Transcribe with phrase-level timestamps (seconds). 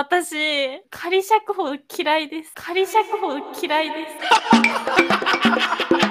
[0.00, 0.36] 私、
[0.90, 2.52] 仮釈放嫌いです。
[2.54, 4.14] 仮釈放嫌いです。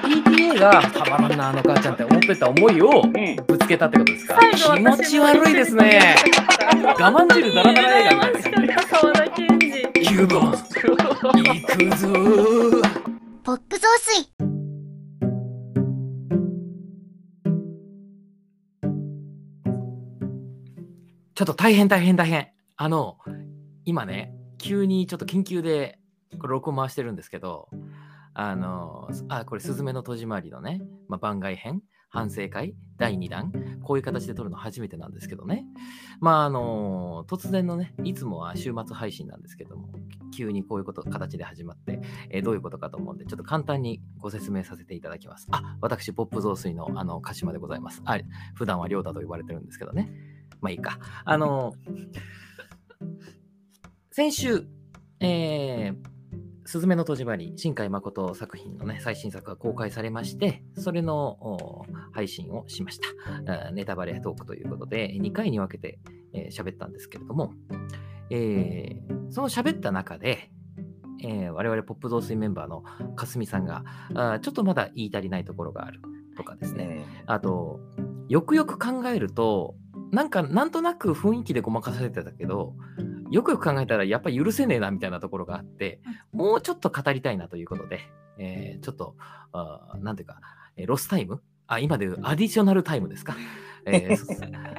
[0.06, 3.36] PTA がたまらんな、あの母ちゃんって思ってた思いをうん。
[3.48, 4.38] ぶつけたってことですか？
[4.54, 6.18] 気持ち悪いですね。
[7.00, 8.84] 我慢汁ダラダラ映画みたいな。
[8.84, 9.58] 沢田研二。
[10.04, 10.58] 9番、行
[11.66, 12.82] くぞー。
[13.42, 14.26] ポップ増水
[21.36, 22.50] ちょっと大変大変大変。
[22.76, 23.18] あの、
[23.88, 25.98] 今ね、急にちょっと緊急で、
[26.40, 27.70] これ録音回してるんですけど、
[28.34, 33.50] あの、あ、これ、すずめの戸締まりのね、まあ、番外編、反省会、第2弾、
[33.82, 35.66] こういう形で撮るの初めてなんですけどね。
[36.20, 39.88] まあ、あの、突然のね、いつもは週末配信なんですけども、
[40.36, 45.48] 急にこういうこと、形で始まって、えーどういうことかと思うんで、ちょっと簡単にご説明させていただきます。
[45.52, 48.02] あ、私、ポップ増水の、あの、鹿島でございます。
[48.04, 48.20] あ、
[48.54, 50.12] 普段は亮太と呼ばれてるんですけどね。
[50.60, 51.00] まあいいか。
[51.24, 51.72] あの、
[54.18, 54.66] 先週、
[55.20, 55.96] えー、
[56.66, 63.00] すずめの戸締まり、新海誠作品のね、最新作が公開されまして、それのお配信をしまし
[63.46, 63.68] た。
[63.68, 66.00] あネタバレトークということで、2回に分けて
[66.34, 67.54] えー喋、ったんですけれども、
[68.32, 70.50] えーその喋った中で、
[71.24, 72.82] えー我々ポップ増水メンバーの
[73.16, 73.84] かすみさんが、
[74.16, 76.02] あーちょっとまだ言い足りないところがある
[76.36, 77.80] とかですね、あと、
[78.30, 79.76] よくよく考えると、
[80.12, 82.76] なんか、なんとなく雰囲気でごまかされてたけど、
[83.30, 86.00] よくよく考えたら、やっぱり許せねえなみたいなところがあって、
[86.32, 88.00] もうちょっと語りたいなということで、
[88.38, 89.16] えーちょっと、
[89.52, 90.40] あーなんていうか、
[90.78, 91.42] えーロスタイム？
[91.68, 93.36] あ、今でいうアディショナルタイムですか？
[93.86, 94.26] えーそ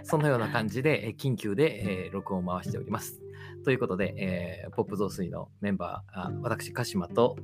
[0.17, 3.21] そのような感じで、えー緊急で、えー録音を回しております。
[3.65, 7.37] ということで、えーポップ増水のメンバー、あ私、鹿島と、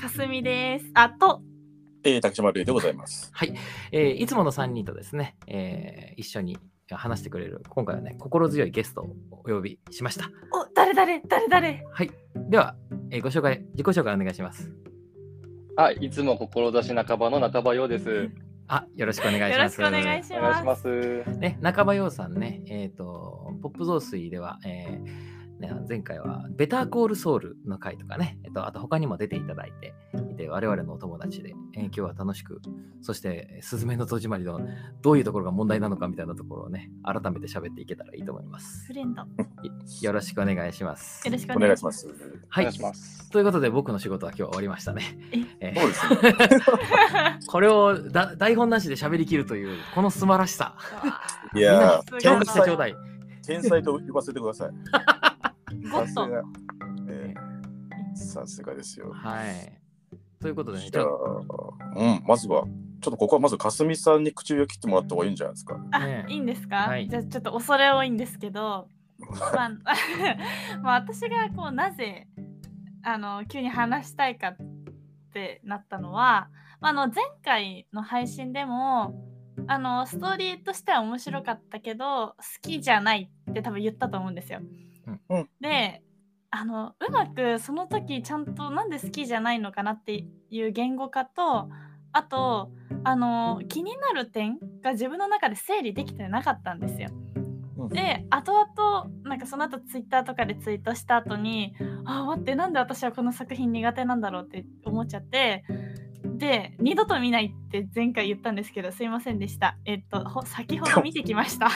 [0.00, 0.90] かすみです。
[0.94, 1.42] あと、
[2.04, 3.30] えー、竹島るいでございます。
[3.32, 3.54] はい、
[3.92, 6.58] えーいつもの3人とですね、えー一緒に
[6.96, 10.30] 話してくれる、今回はね、心強いゲストをお呼びしました。
[10.52, 11.86] お、誰誰誰誰？
[11.90, 12.76] はい、では、
[13.10, 14.72] えーご紹介、自己紹介お願いします。
[15.76, 18.30] あ、いつも志半ばの半ばようです。
[18.68, 19.80] あ、よろしくお願いします。
[19.80, 20.64] よろしくお願いしお願いしま。
[20.64, 21.38] ますす。
[21.38, 29.94] ね、中場洋さんね、えっ、と、ポップ増水では、えーね、前回はベターコールソウルの回とかね、えっと、あと他にも出ていただいて
[30.32, 32.60] いて、我々のお友達で、えー今日は楽しく、
[33.00, 34.60] そして、すずめの戸締まりの
[35.02, 38.86] どういうところが問題なのかみたいなところをね、改めて喋っていけたらいいと思います。
[38.86, 39.22] フレンド。
[39.22, 39.28] よ
[40.00, 41.30] よろしくお願いします。
[41.30, 41.92] ろしくおお願いしま。
[41.92, 42.08] すす。
[42.48, 42.80] はいいし。
[42.80, 43.30] ます。
[43.30, 45.18] ということで、僕の仕事は今日は終わりましたね。
[45.60, 45.74] え？
[45.76, 46.54] ーそうです
[47.12, 47.38] ね。
[47.46, 50.76] これをだ台本なしで喋りきるという、この素晴らしさ。
[51.54, 53.02] いやー。
[53.42, 54.70] 天才と呼ばせてください。
[55.90, 56.06] ゴッド。
[56.06, 56.42] さすが。
[57.08, 57.52] えー
[58.14, 59.12] さすがですよ。
[59.12, 59.72] はい。
[60.40, 62.64] ということでね、じゃあちょっ、うん、まずは、
[63.00, 65.76] ちょっとここはまずかすみさんに口を切ってもらった方がいいんじゃないですか。
[65.90, 68.88] あ、ねいいんですか、はいじゃあちょっと恐れ多いんですけど、
[69.54, 69.70] まあ、
[70.82, 72.26] まあ私がこうなぜ
[73.02, 74.56] あの急に話したいかっ
[75.32, 76.48] てなったのは、
[76.80, 79.14] まあ、あの前回の配信でも
[79.66, 84.60] あのストーリーとしては面白かったけど好きじゃないって多分言ったと思うんですよ。
[85.06, 85.20] うん。
[85.28, 85.48] うん。
[85.60, 86.02] で
[86.50, 91.70] あのうまくその時ちゃんとなんで好きじゃないのかなっていう言語化と
[92.12, 92.70] あと
[93.04, 97.08] あの気になる点が自分の中で整理できてなかったんですよ。
[97.78, 97.88] うん。
[97.88, 101.74] で後々なんかその後ツイッターとかでツイートした後に
[102.04, 105.64] あ待ってなんで私はこの作品苦手なんだろうって思っちゃって
[106.42, 109.78] で二度と見ないって前回言ったんですけどすいませんでした。
[109.86, 111.70] えっとほ先ほど見てきました。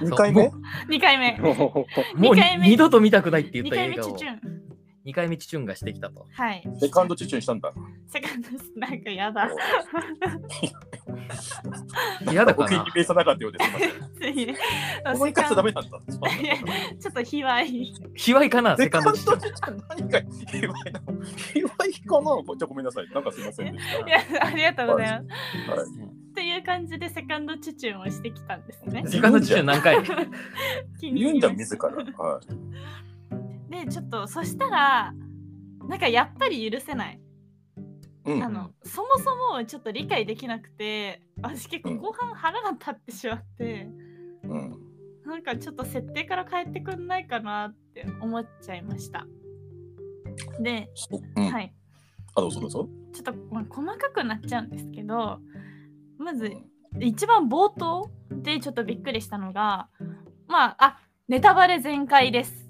[0.00, 0.44] 2回目？
[0.48, 0.52] も
[0.88, 1.38] 2回目。
[1.38, 1.86] も
[2.30, 2.68] う二回目。
[2.68, 4.12] 二度と見たくないって言っ2た映画を。
[4.12, 4.63] 回目チュチュン
[5.04, 6.26] 2回目チュチュンがしてきたと。
[6.32, 7.72] はいセカンドチュチュンしたんだ。
[8.08, 9.48] セカンドなんかやだ
[12.32, 12.68] 嫌だかな？
[12.68, 13.64] 僕にベースなかったようです。
[15.14, 15.90] 思い返しちゃダメなんだ。
[15.90, 17.64] ちょっと卑猥
[18.14, 18.76] 卑猥かな？
[18.76, 19.38] セセカンドチュチュン。
[19.40, 20.26] ドチュチュン何が卑
[20.56, 21.68] 猥なの卑猥
[22.06, 22.30] かな？
[22.56, 23.08] じゃあごめんなさい。
[23.10, 23.98] なんかすいませんでした。
[24.06, 25.26] いやありがとうございます
[25.70, 25.88] はい
[26.34, 29.96] っていう感じでセカンドチュチュンをしてきたんですね セカンドチュチュン何回？
[31.00, 31.88] 言うんじゃん、自ら。
[31.90, 32.44] はい。
[33.74, 35.14] でちょっとそしたら
[35.88, 37.20] なんかやっぱり許せない、
[38.24, 38.42] うん。
[38.42, 43.88] あのそもそもちょっと理解できなくて私結構後半腹が立ってしまって、
[44.44, 44.78] うん。
[45.26, 49.26] なんかちょっと設定から変えてくんないかなって思っちゃいました。
[50.60, 50.88] で、
[51.36, 51.50] うん。
[51.50, 51.74] はい。
[52.34, 52.88] あ、どうぞどうぞ。
[53.12, 55.38] ちょっと、まあ、細かくなっちゃうんですけど
[56.18, 56.52] まず
[57.00, 59.88] 一番冒頭でちょっとびっくりしたのが
[60.48, 60.98] まああ
[61.28, 62.68] ネタバレ全開です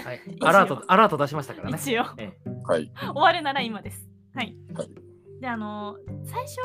[0.00, 1.78] はい、アラート、アラート出しましたからね。
[1.80, 2.90] 一応えはい。
[2.98, 4.08] 終わるなら今です。
[4.34, 4.56] はい。
[4.74, 4.88] はい
[5.40, 6.56] で、あの、最初、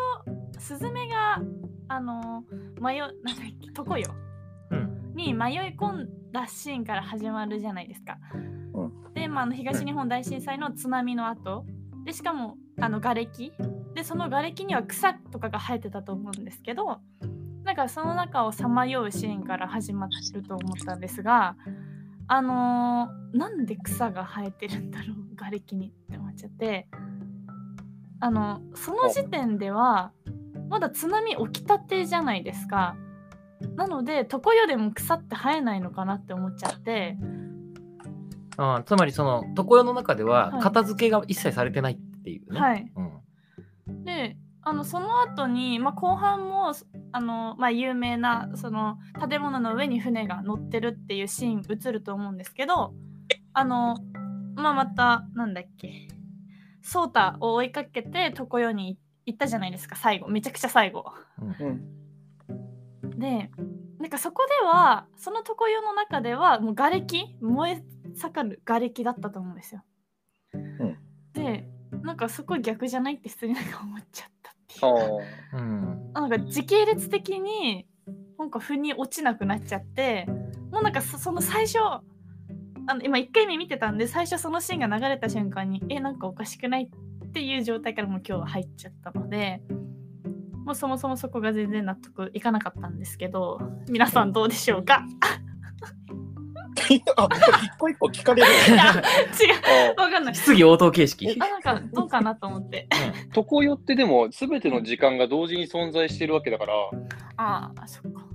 [0.58, 1.42] スズメが、
[1.90, 2.44] あの、
[2.80, 4.14] 迷う、なんだっけ、とこよ
[4.72, 5.14] えうん。
[5.14, 8.18] に迷い込んラッシーンから始まるじゃないですか。
[8.74, 11.66] うで、まあ、あの東日本大震災の津波の後
[12.06, 13.52] でしかもあの瓦礫
[13.94, 17.00] でその瓦礫には草とかが生えてたと思うんですけど
[17.64, 21.56] なんかその中をさまようシーンから始まると思ったんですが
[22.34, 26.88] あのーなんで草が生えてるんだろう瓦礫にって思っちゃって。
[28.22, 30.12] あのその時点では
[30.70, 32.96] まだ津波起きたてじゃないですか。
[33.76, 37.18] なので床よでも草って生えないのかなって思っちゃって。
[38.56, 40.62] あーつまりその床屋の中でははい。
[40.62, 42.60] 片付けが一切されてないっていうね。
[42.62, 42.92] はい。
[42.96, 44.06] うん。
[44.06, 46.74] であのその後に、まあ、後半も
[47.12, 48.98] あの、まあ、有名なその
[49.30, 52.94] 建物の上に船が乗ってるっていうシーン映ると思うんですけど
[53.54, 53.98] あの、
[54.56, 56.08] まあ、またなんだっけ
[56.82, 61.06] ソータを追いかけて床屋に行ったじゃないですか最後めちゃくちゃ最後。
[61.60, 62.02] うん
[63.18, 63.52] で
[64.00, 67.84] なんかそこではその床屋の中ではもう瓦礫燃え
[68.16, 69.84] 盛る瓦礫だったと思うんですよ。
[70.58, 70.98] ん
[71.34, 71.68] で
[72.02, 74.41] なんかそこ逆じゃないって普通になんか思っちゃってい
[75.54, 75.58] う。
[75.62, 76.12] ん。
[76.14, 77.88] なんか時系列的に
[78.38, 80.26] なんか腑に落ちなくなっちゃって
[80.72, 82.02] もうなんかそその最初あ
[82.96, 86.90] の今1回目見てたんで最初そのシーンが流れた瞬間にえなんかおかしくない
[87.26, 89.62] っていう状態からもう今日は入っちゃったので
[90.66, 93.60] もうそもそもそこが全然納得いかなかったんですけど
[93.90, 95.06] 皆さんどうでしょうか？
[97.16, 98.50] あ、これ一個一個聞かれる。
[98.50, 99.06] 違う。
[99.98, 100.36] あわかんない。
[100.36, 101.38] 質疑応答形式。
[101.40, 102.88] あなんかどうかなと思って。
[103.36, 106.74] 床よってでも全ての時間が同時に存在してるわけだから、
[107.38, 108.26] ああそっか。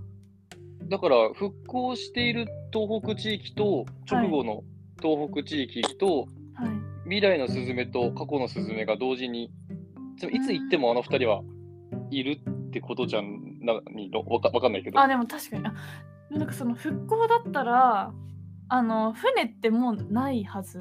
[0.85, 4.63] だから復興している東北地域と直後の
[5.03, 6.87] 東北地域とはい。
[7.05, 9.53] 未来のスズメと過去のスズメが同時に、
[10.19, 11.43] つまりいつ行ってもあの二人は
[12.11, 14.99] いるってことじゃんなにのわかわかんないけど。
[14.99, 15.67] あでも確かに。
[15.67, 15.75] あ
[16.31, 18.13] なんかその復興だったら
[18.69, 20.81] あの船ってもうないはず。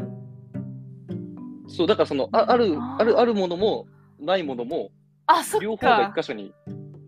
[1.67, 3.87] そう、だからその、ああるある、あるものも
[4.19, 4.91] ないものも、
[5.27, 6.53] あそ両方が一箇所に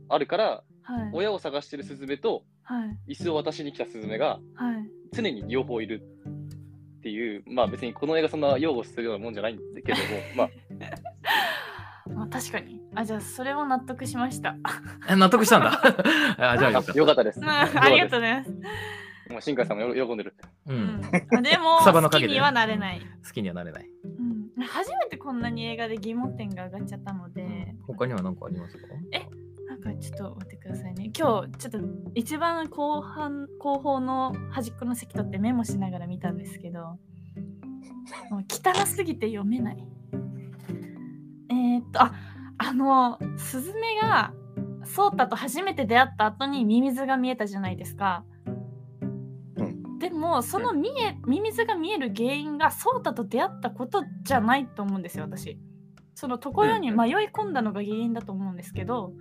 [0.09, 1.11] あるから、はい。
[1.13, 3.13] 親を探してるスズメとはい。
[3.13, 4.89] 椅子を渡しに来たスズメがはい。
[5.13, 6.01] 常に両方いる
[6.99, 10.03] っていう、まあ別にこの映画そんな擁護するようなもんじゃないんだけども、
[10.35, 10.49] まあ、
[12.13, 12.81] まあ確かに。
[12.95, 14.55] あじゃあそれを納得しました。
[15.09, 15.71] え納得したんだ。
[16.53, 16.93] あじゃあよかった。
[16.93, 17.39] よかったです。
[17.39, 18.51] うんありがとうございます、
[19.29, 20.35] もう新海さんもよ喜んでる。
[20.67, 21.01] ううん。
[21.39, 21.43] ん。
[21.43, 23.89] でも 好きにはなれない、好きにはなれない。
[24.57, 28.87] うん、初めてこんなに映画で疑問点が上がっちゃったので、他には何かありますか？
[29.67, 31.11] なんかちょっと待ってくださいね。
[31.17, 31.79] 今日ちょっと
[32.15, 36.97] 一番後半後方の端っこの席取ってメモしながら見たんですけど。
[38.29, 39.77] もう汚すぎて読めない。
[41.49, 42.13] えー、っとあ
[42.57, 44.33] あのスズメが
[44.83, 48.36] ソータと初めて出会った後にミミズが見えたじゃないですか、う
[49.99, 55.59] でもその見えミミズが見える原因がソータと出会ったことじゃないと思うんですよ私。
[56.13, 59.13] その床屋に迷い込んだのが原因だと思うんですけど、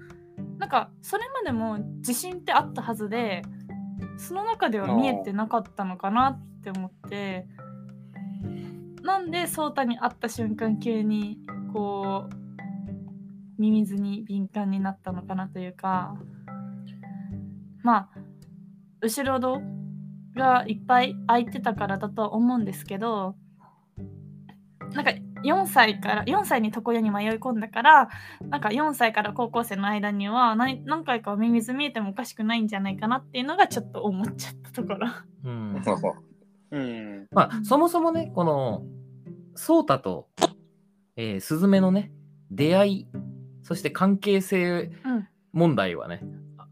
[0.58, 3.42] なんかそれまでも自信ってあったはずで
[4.18, 7.46] その中では見えてなかったのかなって思って。
[9.02, 11.38] なんでソータに会った瞬間急に
[11.72, 16.16] こうミミズに敏感になったのかなというか。
[17.82, 18.08] まあ
[19.00, 19.60] 後ろ戸
[20.36, 23.34] がいっぱい空いてたからだとは思うんですけど
[24.92, 25.12] なんか
[25.42, 28.08] 4歳から4歳に床屋に迷い込んだから
[28.48, 35.08] なんか4歳から高校生の間には何何回かはミミズ見えてもおかしくないんじゃないかなっていうのがちょっと思っちゃったところ。
[35.44, 35.82] うん。
[36.70, 37.26] うん。
[37.30, 38.82] まあ、そもそもね、この、
[39.54, 40.28] ソータと、
[41.16, 42.12] えースズメのね、
[42.50, 43.08] 出会い、
[43.62, 46.22] そして関係性うん問題はね、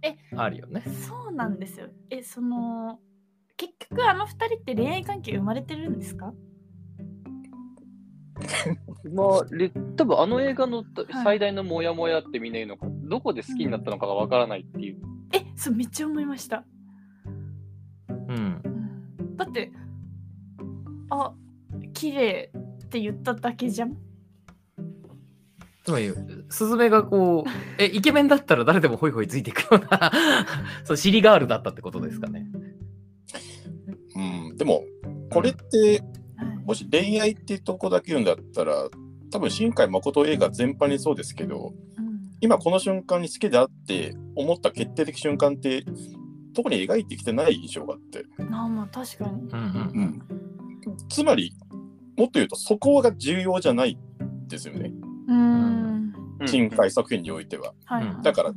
[0.03, 0.83] えあるよね。
[1.09, 1.89] そうなんですよ。
[2.11, 3.01] え、その、
[3.57, 6.33] 結局あの二人って恋愛関係生まれてるんですか？
[9.15, 10.87] まあ、れ多分あの映画のはい
[11.23, 14.99] 最大のモヤモヤってみんな言うのか、どこで好きになったのかがわからないっていう。
[15.33, 16.65] え、そう、めっちゃ思いました。
[18.09, 18.61] うん。
[18.65, 19.73] うんだって、
[21.11, 21.33] あ、
[21.93, 22.53] 綺麗
[22.85, 23.97] って言っただけじゃん。
[25.85, 26.13] つまり、
[26.49, 27.51] スズメがこう、
[27.83, 30.11] え、イケメンだったら誰でもホイホイついていくような、
[30.85, 32.47] そう、尻ガールだったってことですかね。
[34.55, 34.85] うん、でも、
[35.31, 38.89] これって、はいもし恋愛っていうとこだけ言うんだったら、
[39.31, 45.83] 多分新海誠映画全般にそうですけど、うん今この瞬間に好きだって思った決定的瞬間って、
[46.55, 48.27] 特に描いてきてない印象があって。
[48.39, 49.31] あまあ確かに。
[49.31, 50.23] うんうん。
[50.87, 51.55] うん、つまり、
[52.19, 53.99] もっと言うと、そこが重要じゃない
[54.47, 54.93] ですよね、
[55.29, 56.13] うーん。
[56.47, 57.73] 新海作品においては。
[58.23, 58.53] だから、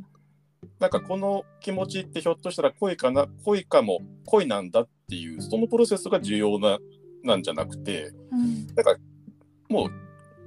[0.80, 6.78] なんかこの気持ちってひょっとしたら恋かな、恋かも、恋なんだっっていうそのプロセスが重要な
[7.24, 8.66] なんじゃなくてうん。
[8.74, 8.98] だから
[9.70, 9.90] もう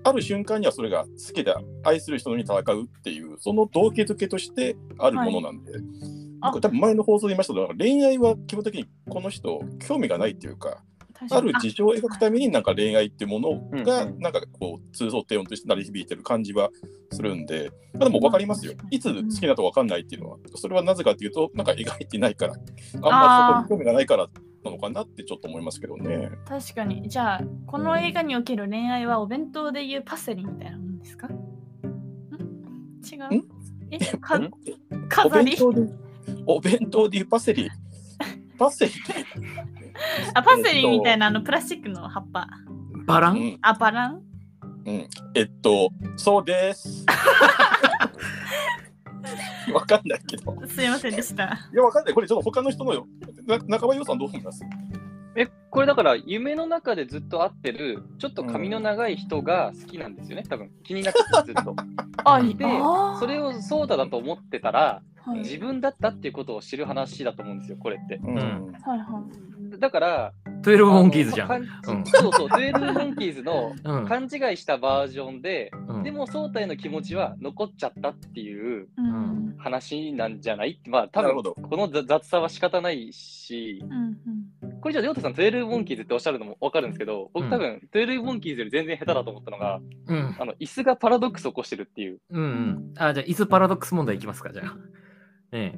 [0.03, 1.53] ある瞬間にはそれが好きで
[1.83, 5.73] 愛する人に戦うっていうその動機づけとしてあるものなんで、
[6.41, 10.81] あ僕多分前の放送で言いましたけど恋愛は基本的にこの人興味がないっていうか
[11.29, 16.69] ある事情を描くためになんか恋愛っていうものがなんかこう通奏低音として鳴り響いてる感じは
[17.11, 18.73] するんで、まあ、でも分かりますよ。
[18.89, 22.59] いつ好きだと分かんないっていうのは、それはなぜかっていうと、なんか描いてないから、あん
[23.01, 24.29] まりそこに興味がないから
[24.63, 26.29] なのかなってちょっと思いますけどね。
[26.45, 27.09] 確かに。
[27.09, 31.27] じゃあこの映画における恋愛はお弁当でいうパセリみたいなもんですか？
[31.27, 31.31] ん？
[31.31, 33.35] 違う？
[33.35, 33.43] ん？
[33.91, 33.99] え？
[34.17, 34.39] か
[35.09, 35.51] 飾り？
[35.51, 35.81] 弁当で、
[36.45, 37.69] お弁当でいうパセリ、
[38.57, 38.91] パセリ、
[40.33, 42.47] あパセリみたいなあのプラスチックの葉っぱ。
[43.05, 44.21] バラン、うん、あバラン？
[44.85, 47.05] うん、えっと、そうです。
[49.73, 50.55] わかんないけど。
[50.67, 52.13] すいませんでしたいや、わかんない。
[52.13, 53.07] これちょっと他の人のよ。
[53.45, 54.63] な中場洋さんどう思います？
[55.35, 61.75] え、これだから夢の中でずっと会ってる、ちょっと髪の長い人が好きなんですよね、多分気になっててずっと。
[62.25, 62.65] あいで
[63.19, 65.01] それをソーダだと思ってたら、は
[65.35, 68.15] い自分だったっていうことを知る話だと思うんですよ、これって。
[68.15, 68.41] うんは
[68.95, 69.23] いは
[69.75, 71.51] いだから、12モンキーズじゃん。
[71.51, 71.55] う
[71.93, 80.79] んそうそう、12モンキーズのうん勘違いしたバージョンで、うんでも、ソータへの気持ちは残っちゃったっていううん話なんじゃない？
[80.87, 84.17] まあ、多分この雑雑さは仕方ないし、うん
[84.81, 90.35] これじゃあ、りょうたさん、12モンキーズっておっしゃるのも分かるんですけど、僕、うん多分、12モンキーズより全然下手だと思ったのが、うん。
[90.39, 92.19] あの椅子がパラドックスを起こしてるっていう。
[92.31, 92.93] うんうん。
[92.97, 94.75] あ、じゃあ、椅子パラドックス問題いきますか、じゃあ。
[95.51, 95.77] え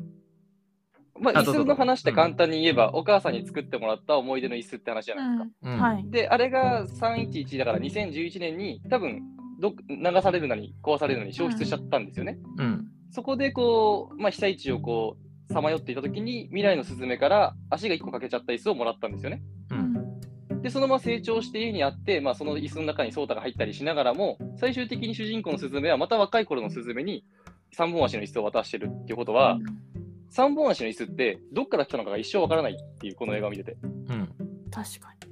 [1.19, 5.55] まあ、椅子の話って簡単に言えば、お母さんに作ってもらった思い出の椅子って話じゃないですか。
[5.65, 5.69] え。
[5.69, 9.21] うんはいで、あれが311だから2011年に多分
[9.59, 12.39] どっ流されるなり壊されるのに消失しちゃったんですよね。
[12.57, 12.87] うん。
[13.11, 15.17] そこでこう、まあ、被災地をこ
[15.49, 19.41] うさまよっていた時に未来のスズメから足が1個欠けちゃった椅子をもらったんですよね。
[19.69, 20.61] うん。
[20.61, 27.25] で、そのまま成長して家にあって、まあ、その椅子の中にソータが入ったりしながらも、最終的に主人公のスズメはまた若い頃のスズメに
[27.77, 29.59] 3本足の椅子を渡してるっていうことは、
[30.35, 33.77] 3本足の椅子ってどっから来たのかが一生わからないっていうこの映画を見てて。
[33.83, 34.29] うん。
[34.71, 35.23] 確かに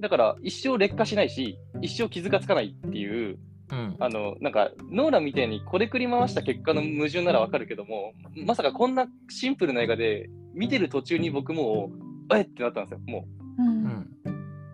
[0.00, 3.38] だから一生劣化しないし、一生傷がつかないっていう、
[3.70, 3.96] うん。
[3.98, 8.12] あの、なんか、ノーランみたいにこれくり回した結果の矛盾ならわかるけども、
[8.44, 11.90] まさかこんなシンプルな映画で、見てる途中に僕も
[12.30, 13.00] う、えってなったんですよ。
[13.06, 13.26] も
[13.58, 14.10] うんうん。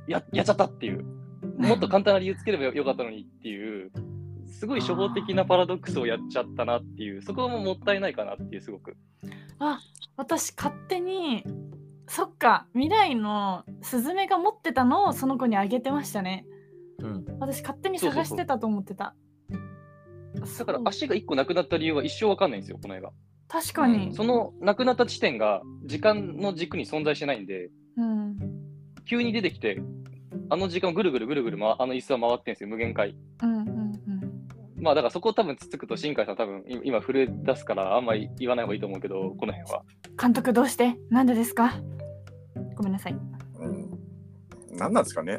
[0.09, 1.05] う、ややっちゃったっていう。
[1.59, 3.93] もっと簡単な理由つければよよかったのにっていう、
[4.49, 8.97] すごい初歩的なパラドックスをやっちゃったなっていう、そこももったいないかなっていう、すごく。
[9.61, 9.81] あ
[10.17, 11.45] 私勝手に
[12.09, 16.45] そっか未来のスズメが持ってたのをその子にあげてましたね。
[16.99, 17.25] うん。
[17.39, 19.15] 私勝手に探してたと思ってた。
[20.59, 23.13] だから足が1個なくなった理由は一生わかんないんですよ、この映画。
[23.49, 24.15] 確かに。
[24.15, 28.39] そのなくなった地点が時間の軸に存在してないんで、うん。
[29.05, 29.81] 急に出てきて、
[30.49, 33.17] あの時間をぐるぐるぐるぐる、ま、あの椅子は回ってんですよ、無限回。
[33.43, 33.80] うんうんうん
[34.81, 39.83] まあだからそこを多分つつくと新海さん多分い今震え出すからあんまり言わない方がいいと思うけど、この辺は。
[40.21, 40.97] 監督どうして？
[41.11, 41.75] なんでですか？
[42.77, 43.17] ごめんなさい
[43.59, 43.91] うん、
[44.77, 45.39] 何なんですかね？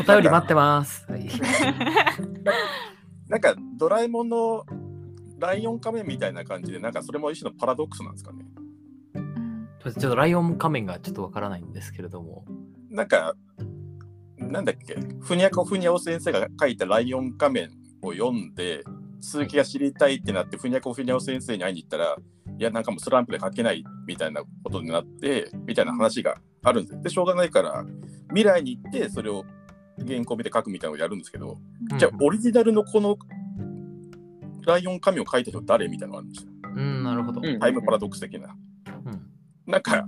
[0.00, 1.06] お便り待ってます。
[1.10, 1.28] はい。
[3.28, 4.64] なんかドラえもんの
[5.38, 8.44] ライオン仮面みたいな感じで、なんかそれも一種のパラドックスなんですかね？
[9.14, 12.44] うんちょっとライオン仮面がちょっとわからないんですけれども。
[12.90, 13.34] なんか、
[14.38, 17.70] なんだっけ、ふにゃこふにゃお先生が書いたライオン仮面
[18.02, 18.84] を読んで、
[19.20, 22.16] 続きが知りたいってなって、ふにゃこふにゃお先生に会いに行ったら、
[22.58, 27.02] いや、なんかもうスランプで書けないみたいなことになって、みたいな話があるんです。
[27.02, 27.84] で、しょうがないから、
[28.28, 29.44] 未来に行って、それを
[30.06, 31.58] 原稿見て書くみたいなのをやるんですけど、
[31.98, 33.16] じゃあ、オリジナルのこの
[34.66, 36.52] ライオン仮面を書いた人誰みたいなのがあるんですよ。
[36.76, 37.40] うん、なるほど。
[37.42, 38.54] うんタイムパラドックス的な。
[39.06, 39.22] うん
[39.66, 40.06] なんか、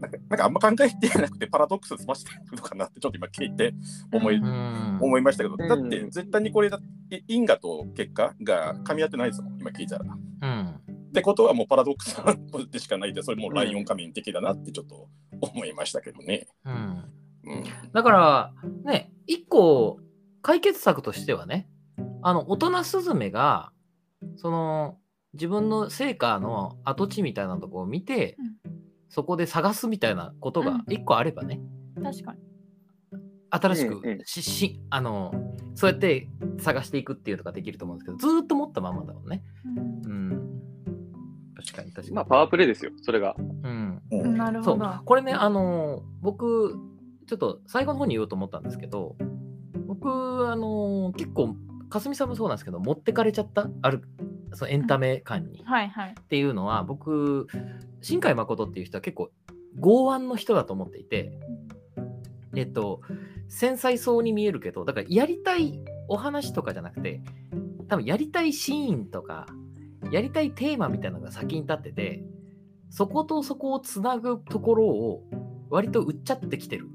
[0.00, 3.74] なんかなんかあんま考えてなくてパラドックス済ましてるのかなってちょっと今聞いて
[4.12, 10.04] 思い,、うん思いましたけど、うんだって絶対にこれだい因果と結果が噛み合ってないですもん、今聞いたら。
[10.42, 10.66] うん。
[11.08, 12.16] ってことはもうパラドックス
[12.70, 15.08] でしかないで、それもうライオン仮面的だなってちょっと
[15.40, 16.46] 思いましたけどね。
[16.64, 17.04] うん。
[17.44, 17.64] うん。
[17.92, 18.52] だから、
[18.84, 20.00] ね、一個
[20.42, 21.68] 解決策としてはね、
[22.22, 23.72] あの、大人スズメが、
[24.36, 24.98] その、
[25.32, 28.76] 自分の成果の跡地みたいなところを見て、うん
[29.08, 31.60] そこで探すみたいなことがうん一個あればね、
[32.02, 32.40] 確かに
[33.50, 35.32] 新しくうんうんし、しあの、
[35.74, 39.42] そうやって探していくっていうのができると思うんですけど、ずーっと持ったままだもんね。
[40.04, 40.60] うんうん。
[41.56, 42.14] 確かに確かに。
[42.14, 43.34] まあパワープレイですよ、それが。
[43.38, 44.02] うん。
[44.36, 44.86] なるほど。
[45.04, 46.76] これねあの僕
[47.26, 49.16] ちょっと最後の方に言おうと思ったんですけど
[49.86, 50.08] 僕
[50.48, 51.56] あの結構
[51.88, 54.02] かすみさんもそうなんですけど持ってかれちゃったある
[54.56, 56.14] そのエンタメ感に、はいはい。
[56.18, 57.46] っていうのは僕
[58.00, 59.30] 新海誠っていう人は結構
[59.78, 61.38] 剛腕の人だと思っていて、
[62.54, 63.02] えっと、
[63.48, 67.20] 繊細そうに見えるけど、だからやりたいお話とかじゃなくて、
[67.88, 69.46] 多分やりたいシーンとか、
[70.10, 72.24] やりたいテーマみたいなのが先に立ってて、
[72.88, 75.22] そことそこをつなぐところを
[75.68, 76.88] 割と売っちゃってきてる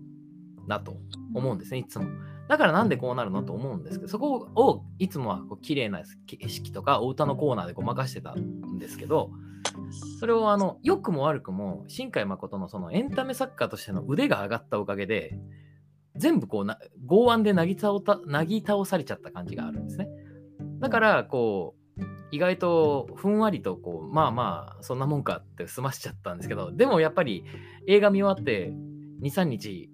[0.68, 0.98] なと
[1.36, 2.06] 思うんですね、いつも。
[2.52, 9.32] だからなんでこうなるのと思うんですけど、そこをいつもはこう綺麗な景色とかお歌のコーナーでごまかしてたんですけど、
[10.20, 15.40] それをあの良くも悪くも新海誠のそのエンタメ作家としての腕が上がったおかげで、
[16.18, 20.10] 全部こうな剛腕でなぎ倒たなぎ倒されちゃった感じがあるんですね。
[20.82, 27.46] だからこう意外とふんわりとこうまあまあそんなもんかって済ましちゃったんですけどでもやっぱり
[27.88, 28.74] 映画見終わって
[29.22, 29.91] 23日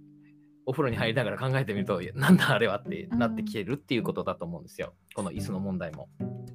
[0.68, 6.10] お風呂に入りながら考えてみるとなんだあれはってなってきてるっていうことだと思うんですよこの椅子の問題も。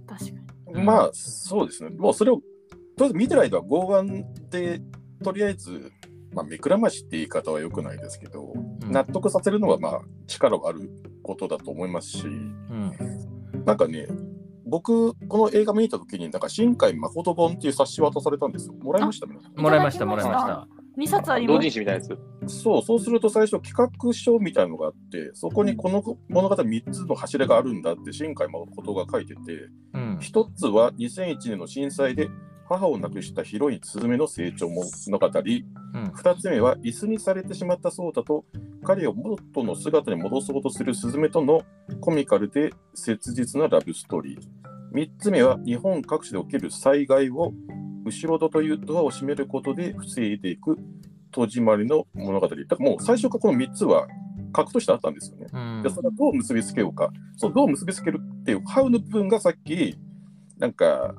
[0.07, 0.39] 確かに。
[0.75, 1.91] うんまあ、そうですね。
[1.91, 4.83] もうそれを、とりあえず見てる間は剛腕で、
[5.23, 5.93] とりあえず、
[6.33, 10.91] まあ、目くらましって言い方は良くないですけど、うん納得させるのは、まあ、力はある
[11.23, 12.93] ことだと思いますし、うん
[13.65, 14.09] なんかね、
[14.67, 18.75] 僕、この映画見に行った時に、なんか、新海誠本っていう冊子渡されたんですよ。
[18.75, 19.37] もらいましたね。
[19.57, 20.82] もらいましたもらいました。
[20.99, 21.65] 2冊あり同ます。
[21.65, 22.07] 人誌みたいなや
[22.47, 22.53] つ。
[22.61, 29.41] そう、そうすると最初企画書みたいなのがあって、そこにこの物語3つの柱があるんだって新海誠が書いてて、
[29.95, 32.29] うん一つは2001年の震災で
[32.69, 38.45] 母を亡くしたヒロインスズメの成長物語、うん二つ目は椅子にされてしまったソータと
[38.85, 41.63] 彼を元の姿に戻そうとするスズメとの
[42.01, 44.41] コミカルで切実なラブストーリー。
[44.93, 47.53] 三つ目は日本各地で起きる災害を
[48.05, 50.79] 後ろ戸というドアを閉めることで防いでいく
[51.31, 52.49] 戸締まりの物語。
[52.49, 54.07] だからもう最初からこの3つは
[54.53, 55.47] 核としてあったんですよね。
[55.53, 59.99] うんでそれをどう結びつけようか、そうどう結びつけるっていう、ハウの部分がさっき、
[60.59, 61.15] なんか、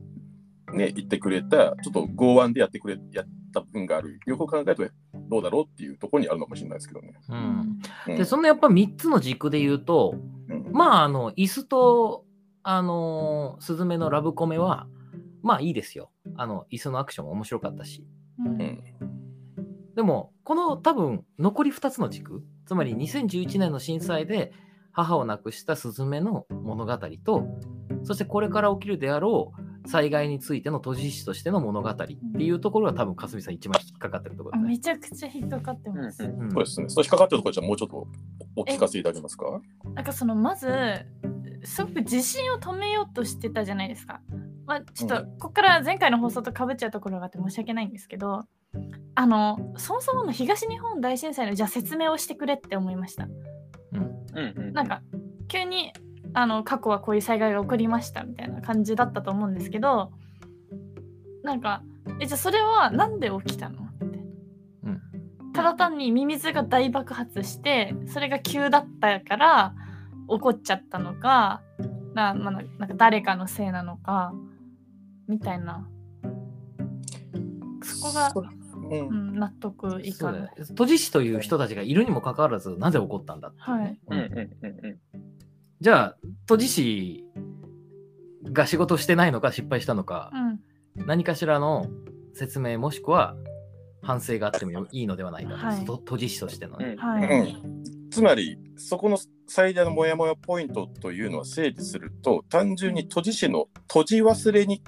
[0.72, 4.20] ね、言ってくれた、ちょっと剛腕でやってくれ、やった部分がある。
[4.26, 4.84] よく考えると、
[5.30, 7.14] どうだろうっていうところにあるのかもしれないですけどね。
[7.30, 7.38] うん
[8.08, 10.16] うんでそのやっぱ3つの軸で言うと
[10.50, 12.26] うんまああの椅子と
[12.64, 14.88] あのスズメのラブコメは
[15.44, 18.08] まあいいですよあの椅子のアクションも面白かったし
[18.40, 18.84] うんうん
[19.96, 24.52] でもこの多分残り2つの軸つまり2011年の震災で
[24.92, 27.46] 母を亡くしたスズメの物語と
[28.04, 34.68] そしてこれから起きるであろう災害についての閉じ師としての物語っていうところが多分かすみさん一番引っかかってるところですね。
[34.68, 36.24] あめちゃくちゃ引っかかってます。
[36.24, 36.90] うんうんそうですね。
[36.90, 38.08] そう引っかかってるところじゃあもうちょっと
[38.56, 39.62] お聞かせいただけますか？
[39.94, 40.70] なんかそのまず
[41.66, 44.22] すごく自信を止めようとしてたじゃないですか。
[44.66, 48.44] まあ、ちょっとうここから前回の放送とかぶっちゃうところがあって申し訳ないんですけど
[49.16, 53.28] あのそもそもの東日本大震災のじゃあ説明をしてくれって思いました。
[53.92, 54.02] うん。
[54.02, 55.02] うんうんなんか
[55.48, 55.94] 急に
[56.34, 60.12] あの過去はこういう災害が起こりましたみたいな感じだったと思うんですけど
[61.44, 61.84] なんか
[62.20, 63.84] えじゃあそれはなんで起きたの？
[63.84, 64.06] って。
[64.84, 65.02] うん。
[65.54, 69.76] ただ単にミミズが大爆発してそれが急だったから
[70.28, 71.62] 起こっちゃったのか
[72.16, 74.34] な,、まあ、ななんか誰かのせいなのか
[75.28, 75.88] みたいな。
[77.84, 78.32] そこが、
[78.90, 79.08] うん。
[79.08, 80.12] うん、納得いかない。
[80.14, 80.52] そうだよね。
[80.70, 84.20] 閉じ師という人たちがいるにもかかわらずなぜ起こったんだっていうね、うん。
[84.20, 85.00] うんうんうん
[85.84, 87.26] じゃあ閉じ師
[88.54, 90.32] が仕事してないのか失敗したのか、
[90.96, 91.88] うん、何かしらの
[92.34, 93.36] 説明もしくは
[94.02, 95.84] 反省があってもいいのではないかと、はい。
[95.84, 96.96] と閉じ師としてのね。
[96.98, 97.84] はい、うん。
[98.12, 104.84] つまり、そこの最大のモヤモヤポイントというのは整理すると、単純に閉じ師の閉じ忘れに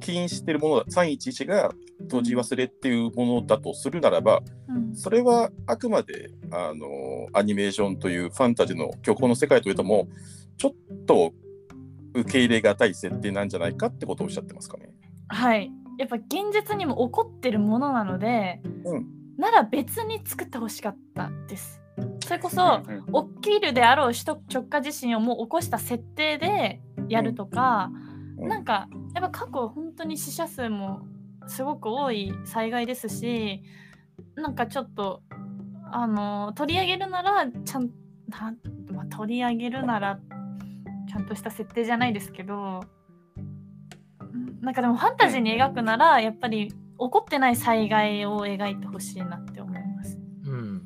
[0.00, 10.08] 起因しているものだ、311が閉じ忘れっていうものだとするならば、うんそれはあくまであのアニメーションというファンタジーの虚構の世界というとも、
[10.56, 11.32] ちょっと
[12.14, 14.90] 受け入れがたい設定なんじゃないかってことをおっしゃってますかね。
[15.28, 21.82] はい、やっぱ現実にも起こってるものなので、うんなら別に作ってほしかったです。
[22.24, 22.82] それこそ、
[23.42, 31.00] 起きるであろう首都直下地震をもう起こした設定でやるとか、うんなんかやっぱ過去本当に死者数も
[31.46, 33.62] すごく多い災害ですし
[34.34, 35.22] なんかちょっと
[35.90, 37.90] あの取り上げるならちゃん
[38.28, 38.58] なん、
[38.92, 40.18] まあ、取り上げるなら
[41.08, 42.80] ちゃんとした設定じゃないですけど
[44.20, 50.18] うんなんかでもファンタジーに描くならやっぱり起こってない災害を描いてほしいなって思います。
[50.46, 50.76] うん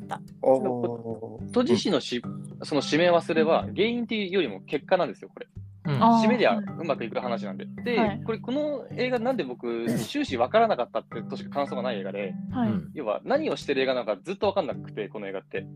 [1.47, 2.23] 閉じ師のし
[2.63, 5.47] その指名忘れは原因っていうよりも結果なんですよ、これ。
[5.85, 7.67] うん締めでははいうまくいく話なんで。
[7.85, 15.67] で、はいこれ、この映画なんで僕、 終始分からなかったってとしか感想がない映画で、はい、うん要は何をしてる映画なのかずっと分かんなくて、この映画って。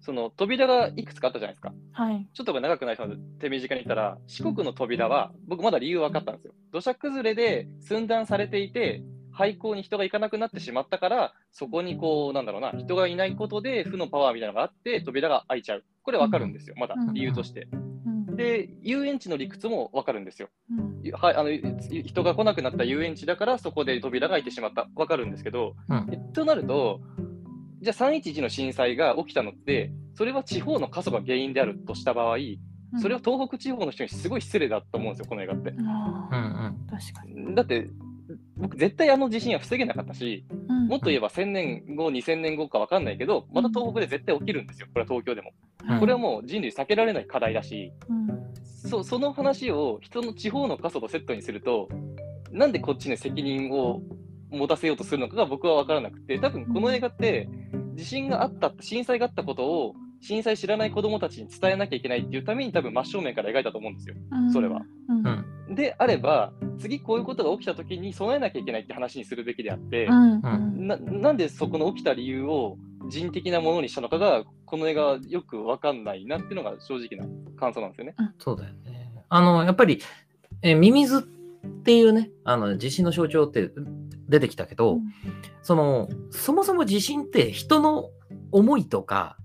[0.00, 1.72] その扉がいくつかあったじゃないですか。
[1.92, 6.52] はい、ちょっと長くない人の手短に言ったら、四国の扉は僕まだ理由分かったんですよ。
[6.72, 15.84] 土砂崩れで寸断されていて、廃校に人が行かなくなってしまったから、そこにこう、なんだろうな、人がいないことで負のパワーみたいなのがあって、扉が開いちゃう。
[16.02, 17.66] これわかるんですよ、まだうん理由として。
[17.72, 17.93] うん
[18.36, 20.48] で、遊園地の理屈もわかるんですよ。
[20.70, 21.10] うん。
[21.12, 21.50] はい、あの
[21.88, 24.88] 人が来なくなった遊園地だから、そこで扉が開いてしまった。
[24.94, 26.08] わかるんですけど、うん。
[26.12, 27.00] えとなると、
[27.80, 32.38] じゃあ311の震災が起きたのって、それは地方の過疎が原因であるとした場合、
[33.00, 35.74] それは東北地方の人にすごい失礼だと思うんですよ、この映画って。
[35.78, 36.98] あうんうーん。
[36.98, 37.88] 確かに、だって、
[38.56, 40.86] 僕、絶対あの地震は防げなかったし、うん。
[40.86, 45.52] もっと言えば1000年後、2000年後か分かんないけど、また東北で絶対起きるんですよ、これは東京でも。
[45.88, 46.00] うん。
[46.00, 48.54] これはもう人類避けられない課題だし、うん。
[48.88, 51.88] そその話を人の地方の過疎とセットにすると、
[52.52, 54.02] なんでこっちに責任を
[54.50, 57.48] 持たせようとするのかが僕は分からなくて、多分この映画って、
[57.94, 64.14] 地震があった、震災があったことを、震災知らない子供たちに伝えなきゃいけないっていうために、多分真正面から描いたと思うんですよ。
[64.30, 64.52] うん。
[64.52, 64.82] それは。
[65.08, 65.26] うん。
[65.68, 65.74] うん。
[65.74, 70.32] であれば、次こういうことが起きたときに備えなきゃいけないって話にするべきであって、うん。
[70.34, 70.86] うん。
[70.86, 78.14] ななんでそこの起きた理由を人的なものにしたのかが、この映画はよく分かんないなっていうのが正直な感想なんですよね。
[78.38, 79.10] そうだよね。
[79.28, 80.00] あの、やっぱり、
[80.62, 81.22] えミミズっ
[81.82, 83.70] ていうね、あの、地震の象徴って
[84.28, 85.02] 出てきたけど、うん
[85.62, 88.10] その、そもそも地震って人の
[88.52, 89.38] 思いとか、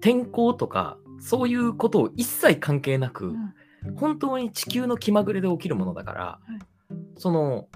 [0.00, 3.54] 天候とか、そういうことを一切関係なく、うん
[3.96, 7.68] 本当に地球の気まぐれで起きるものだから、いその、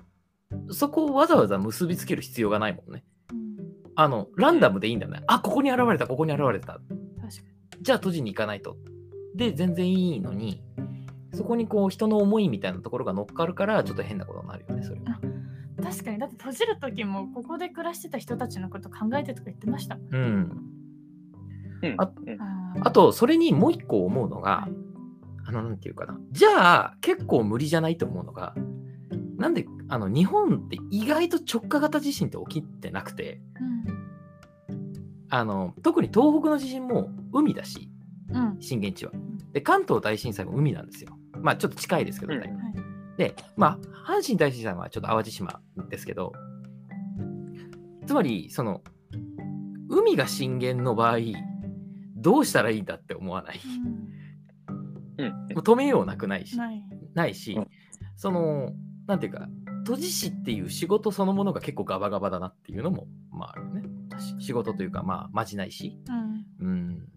[0.70, 3.04] そこをわざわざ結びつける必要がないもんね。
[3.98, 5.22] うんあの、ランダムでいいんだよね。
[5.26, 6.74] あ、ここに現れた、ここに現れた。
[6.74, 6.82] 確か
[7.80, 8.76] じゃあ閉じに行かないと。
[9.34, 10.62] で、全然いいのに、
[11.34, 15.18] そこにこう人の思いみたいなところが乗っかるから、ちょっと変なことになるよね、それは。
[15.20, 20.20] に確かにだって閉じる時もここで暮らしてた人たちのこと考えてとか言ってましたうん。
[21.82, 24.68] うんあうんああと、それにもう一個思うのが、
[25.44, 26.18] あの、なんていうかな。
[26.30, 28.54] じゃあ、結構無理じゃないと思うのが、
[29.36, 33.40] なんで、あの、日本って意外と直下型地震って起きてなくて、
[35.30, 37.90] あの、特に東北の地震も海だし、
[38.30, 38.36] うん。
[38.36, 39.12] うん震源地は。
[39.52, 41.16] で、関東大震災も海なんですよ。
[41.40, 42.42] まあ、ちょっと近いですけどね。
[42.44, 42.56] うん。
[42.56, 42.74] はい。
[43.16, 46.32] で、まあ、阪神大震災はちょっと淡路島ですけど、
[48.06, 48.82] つまり、その、
[49.88, 51.18] 海が震源の場合、
[52.16, 53.60] どうしたらいいんだって思わない。
[55.18, 55.28] うん。
[55.28, 56.82] もう止めようなくないし、ない。
[57.14, 57.68] ないしうん、
[58.16, 58.72] その、
[59.06, 59.48] なんていうか、
[59.88, 63.82] 都知事っていう仕事そのものが結構ガバガバだなっていうのも、まああるよね。
[64.38, 65.98] 仕事というか、まあ、まじないし。
[66.60, 67.08] うんうん。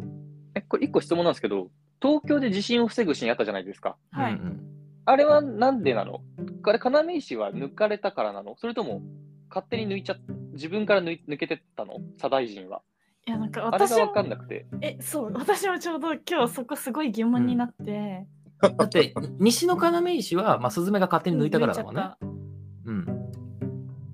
[0.55, 1.67] えこれ、一個質問なんですけど、
[2.01, 3.97] 東京で地震を防ぐシーンあったじゃないですか。
[4.11, 4.67] はいうんうん
[5.03, 6.21] あれはなんでなの？
[6.63, 8.55] あれ、要石は抜かれたからなの？
[8.57, 9.01] それとも、
[9.49, 10.17] 勝手に抜いちゃっ
[10.53, 11.95] 自分から抜い抜けてったの？
[12.17, 12.83] 左大臣は。
[13.27, 14.67] いやなんかあれが分私もかんなくて。
[14.81, 18.27] えそう私もちょうど今日そこすごい疑問になって、
[18.61, 22.03] だって、西の要石は、まあ、スズメが勝手に抜いたからだもんね。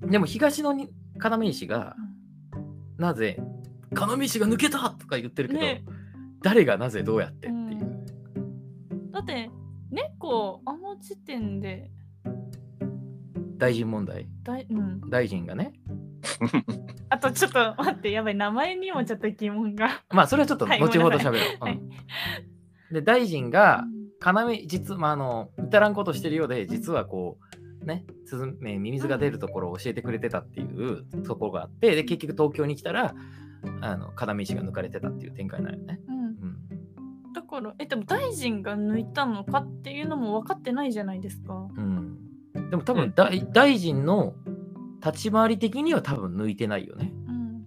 [0.10, 0.90] でも、東のに
[1.22, 1.96] 要石が
[2.98, 3.40] た、なぜ、
[3.92, 5.84] 要石が抜けたとか言ってるけど、ね
[6.44, 7.54] 誰がなぜどうやってっていう。
[7.54, 9.50] うんだって
[9.90, 11.90] 猫あの時点で
[13.58, 14.28] 大臣問題。
[14.44, 15.74] だい、うん、大臣がね。
[17.10, 20.04] あとちょっと待ってやばい名前にもちょっと疑問が。
[20.12, 21.42] まあ、それはちょっとはい後ほど喋ろう。
[21.62, 21.90] はいうん
[22.92, 23.84] で、大臣が、
[24.24, 27.47] 要、実、まあ、あの、至らんことしてるようで、実はこう、
[27.88, 28.06] ね、
[28.60, 33.16] ミミズが出るところを教えてくれてたっていうところがあって、で、結局東京に来たら、
[33.82, 36.00] あの、要石が抜かれてたっていう展開なのよね。
[36.08, 37.34] うん、うん。
[37.34, 41.68] だからえでも大臣が抜いたのかっていうのも分かってないじゃないですか。
[41.76, 42.18] うん。
[42.70, 44.36] でも多分大、大臣の
[45.06, 47.14] 立ち回り的には多分抜いてないよね。
[47.28, 47.64] うん、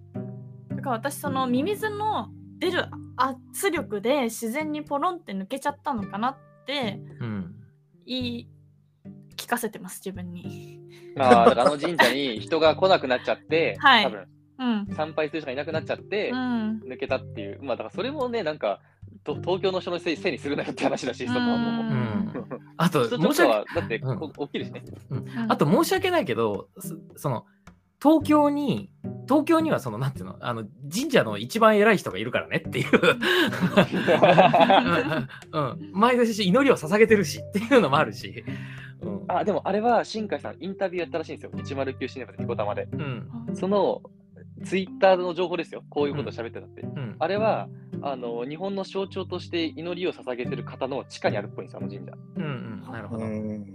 [0.75, 2.29] だから私そのミミズの
[2.59, 7.55] 出る圧力で自然にポロンって抜けちゃったのかなってうん。
[8.05, 8.50] 言い
[9.41, 10.79] 聞かせてます自分に。
[11.17, 14.27] ああ、 だからあの神社に人が来なくなっちゃって、はい多分
[14.59, 14.95] うん。
[14.95, 16.81] 参拝する人がいなくなっちゃって、うん。
[16.87, 18.79] 抜けたっていう、まあだからそれもね、なんか、
[19.23, 21.85] と東京の人のせいせいにするなよって話だし、そこはもう。
[21.87, 22.11] うん
[22.77, 24.83] あと、申して訳は、だって、うんこ起きるしね。
[25.47, 27.45] あと申し訳ないけど、そその、
[28.01, 28.91] 東京に、
[29.27, 32.89] 東京にはその、なんていうの、あの、神社の一番偉い人がいるからねっていう。
[35.53, 38.43] うん、毎年祈りを捧げてるしっていうのもあるし。
[39.31, 39.37] うん。
[39.39, 41.51] あ、でもあれは新海さん、インタビューやったらしいんですよ。
[41.51, 42.87] 109シネマでニコタマで。
[42.91, 43.29] うん。
[43.53, 44.01] その、
[44.63, 45.83] ツイッターの情報ですよ。
[45.89, 46.81] こういうこと喋ってたって。
[46.81, 47.15] うん。
[47.17, 47.67] あれは、
[48.01, 52.13] あの、日本の象徴として祈りを捧げてる方の地下にあるっぽいんですよ、あの神社。
[52.35, 52.91] うんうん。
[52.91, 53.25] なるほど。
[53.25, 53.65] うん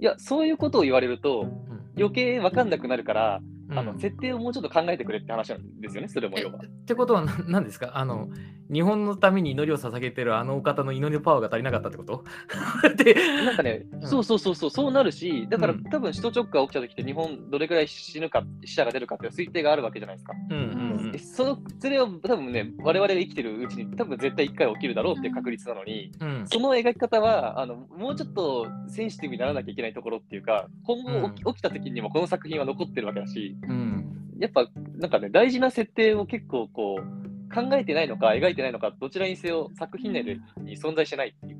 [0.00, 6.56] いや、そういうことを言われると、うん余計わかんなくなるから、うんあの設定をもうちょっと考えてくれって話なんですよね、それもえ要は。
[6.56, 7.92] ってことはな何ですか？
[7.98, 8.28] あの
[8.72, 12.24] 日本のために祈りを捧げてるあのお方の祈りのパワーが足りなかったってこと？
[12.96, 14.02] でなんかね、うん。
[14.06, 15.84] そうそうそうそう、そうなるし、だから、うん。
[15.84, 20.32] 多分首都直下が起きた時って日本どれくらい死ぬか、死者が出るかっていう推定があるわけじゃないですか。
[20.50, 26.28] うんうんでそのそれを多分ね、我々が生きてるうちに多分絶対1回起きるだろうっていう確率なのに、うん。
[26.28, 34.36] うんその描き方はあのもうちょっとセンシティブにならなきゃいけないところっていうか、今後起き,、起きた時にもこの作品は残ってるわけだし、うん。
[34.38, 37.22] やっぱなんかね、大事な設定を結構こう
[37.52, 41.58] 考えてないのか描いてないのか、どちらにせよ作品内でに存在してないっていう。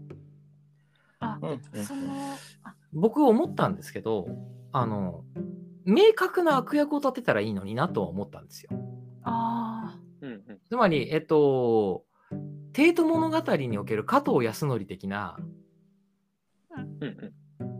[1.20, 1.38] あ
[1.86, 2.02] その
[2.64, 2.74] あ。
[2.92, 4.26] 僕思ったんですけど
[4.72, 5.24] あの
[5.84, 8.70] 明確な悪役を立てたらいいのになとは思ったんですよ。
[9.24, 10.58] あうんうん。
[10.68, 12.04] つまり、えっと、
[12.72, 15.36] 帝都物語における加藤康則的な、
[16.76, 17.32] うんうん。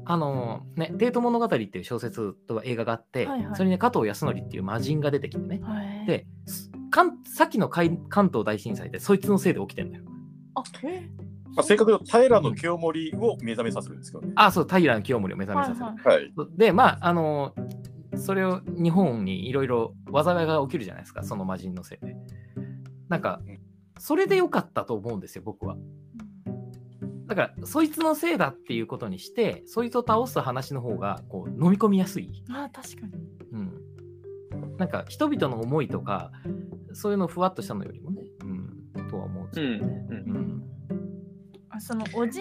[0.05, 3.57] あの、ね、帝都物語っていう小説と映画があって、はいはい。
[3.57, 5.61] それに加藤康則っていう魔人が出てきてね。
[5.62, 5.64] ー。
[5.64, 6.27] はいで、
[6.92, 10.05] す関さっきの関関東大震災でそいつのせいで起きてんだよ。
[10.55, 11.09] あえ
[11.55, 14.33] まあ、正確に平の清盛を目覚めさせるんですけどね。
[14.37, 15.87] あ、そう、平清盛を目覚めさせる。
[15.87, 16.48] はいはいはい。
[16.57, 17.55] で、まあ、あの、
[18.16, 22.16] それを日本にいろいろ災いが起きるじゃないですか、その魔人のせいで。
[23.09, 23.40] なんか、
[23.98, 25.76] それでよかったと思うんですよ、僕は。
[27.26, 32.42] だから、そいつのせいだっていうことにして、そいつを倒す話の方がこう飲み込みやすい。
[32.50, 33.12] あ確かに
[33.52, 34.76] うん。
[34.78, 36.33] なんか、人々の思いとか、
[36.94, 38.22] そういうのふわっとしたのよりもね、
[38.94, 40.07] うん、とは思うんですうんけどね。
[40.11, 40.62] うんうん。
[41.70, 42.40] あそのおじ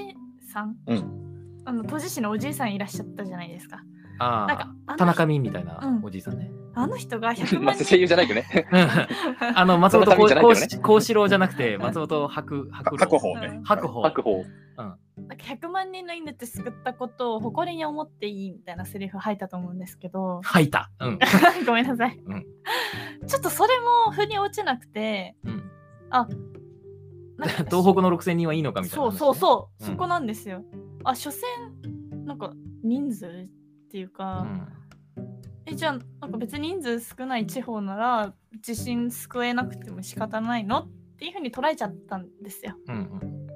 [0.52, 1.32] さん、うん
[1.64, 3.84] あの都知事のおじいさんいらっしゃったじゃないですか。
[4.18, 6.52] あなんか田中泯みたいなうんおじいさんね。
[6.74, 8.68] あの人が 100まあ万人声優じゃないけどね。
[9.56, 13.62] あの、松本そのためじゃないけどね幸幸四郎じゃなくて、松本白白白鵬ね。
[13.64, 14.02] 白鵬。
[14.02, 14.46] 白鵬。
[14.82, 20.41] なんか100万人の命救ったことを誇りに思っていいみたいなセリフ吐いたと思うんですけど。
[20.44, 20.91] 吐いた。
[21.00, 21.20] うん。
[21.65, 22.46] ごめんなさい、うん。
[23.28, 25.72] ちょっとそれも腑に落ちなくてうん。
[26.10, 26.28] あ
[27.38, 29.91] なんか 東北の6000人はいいのかみたいな、そうそうそう、うん。
[29.91, 30.63] そこなんですよ。
[31.04, 31.46] あ所詮
[32.26, 34.48] なんか人数っていうか、
[35.65, 40.80] えじゃあなんか別に人数少ない地方なら地震救えなくても仕方ないの？
[40.80, 42.76] っていうふうに捉えちゃったんですよ。
[42.88, 42.96] うん。
[42.96, 43.51] うん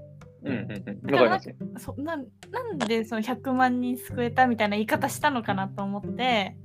[0.45, 1.79] うんうん。
[1.79, 6.55] そなんなんでその100万人救えたみたいな言い方したのかなと思って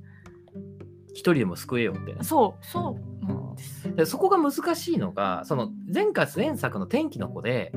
[1.13, 2.23] 一人でも救えよってね。
[2.23, 3.95] そうそうなんです。
[3.95, 7.73] でそこが難しいのが、その前回前作の天気の子で、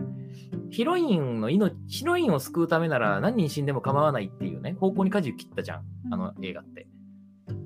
[0.70, 6.86] ヒロインの命、ヒロインを救うためなら何人死んでも構わないっていうね、方向に舵を切ったじゃん、あの映画って。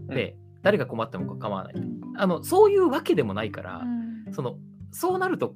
[0.09, 1.74] で、誰が困っても構わない。
[2.16, 4.57] あの、そういうわけでもないから、うんその、
[4.90, 5.55] そうなると、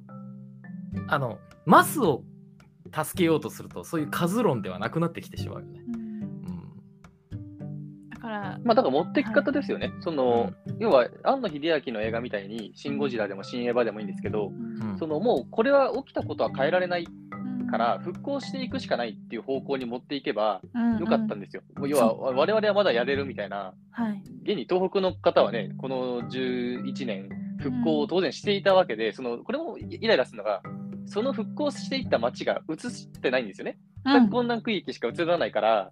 [1.07, 2.23] あの、マスを
[2.93, 5.81] 助けようとすると、そういう数論ではなくなってきてしまうよね。
[5.87, 5.97] うんう
[7.35, 8.09] ん。
[8.09, 9.91] だから、まあだから持ってき方ですよね。
[10.01, 21.63] その、要は、庵野秀明の映画みたいに、シン・ゴジラでもシン・エヴァでもいいんですけど、うんそのもうこれは起きたことは変えられないうんから、復興していくしかないっていう方向に持っていけばうんよかったんですよ。
[21.75, 24.21] もう要は、我々はまだやれるみたいな、はい。
[24.43, 30.61] 現に東北の方はね、この11年、復興を当然していたわけで、そのこれもイライラするのが、
[31.05, 33.77] その復興していった街が映してないんですよね。
[34.05, 35.91] うん困難区域しか映らないから、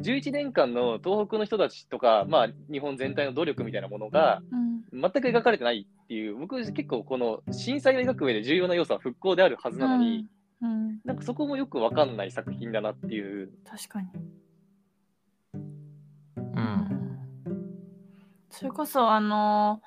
[0.00, 10.18] 11年間の東北の人たちとか、まあ、日本全体の努力みたいなものがうん全く描かれてないっていう、僕、結構この震災を描く上で重要な要素は復興であるはずなのに、
[10.60, 13.50] うんうんなんかそこもよくわかんない作品だなっていう。
[13.64, 14.08] 確かに。
[15.54, 15.58] う
[16.38, 17.18] ん。
[18.48, 19.82] それこそあの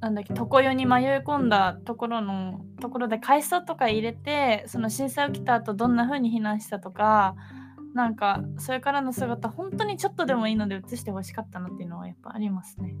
[0.00, 7.36] なんだっけ常世に迷い込んだところのところで海藻とか入れてその震災起きた後どんな風に避難したとか
[7.94, 12.94] なんかそれからの姿本当にちょっとでもいいので映してほしかったなっていうのはやっぱありますね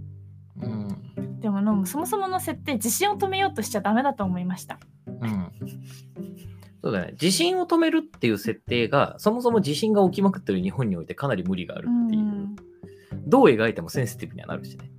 [0.60, 1.40] うん。
[1.40, 5.52] でものそもそもの設定地震を止めようとしちゃダメだと思いましたうん。
[6.82, 7.14] そうだね。
[7.16, 12.22] 地震を止めるっていう設定が、そもそも地震が起きまくってる日本においてかなり無理があるっていう。
[12.22, 12.56] うん
[13.26, 14.90] どう描いてもセンシティブにはなるしね。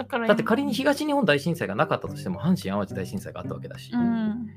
[0.00, 3.92] だからだって仮に東日本大震災がなかったとしても、阪神・淡路大震災があったわけだし。
[3.92, 4.48] うん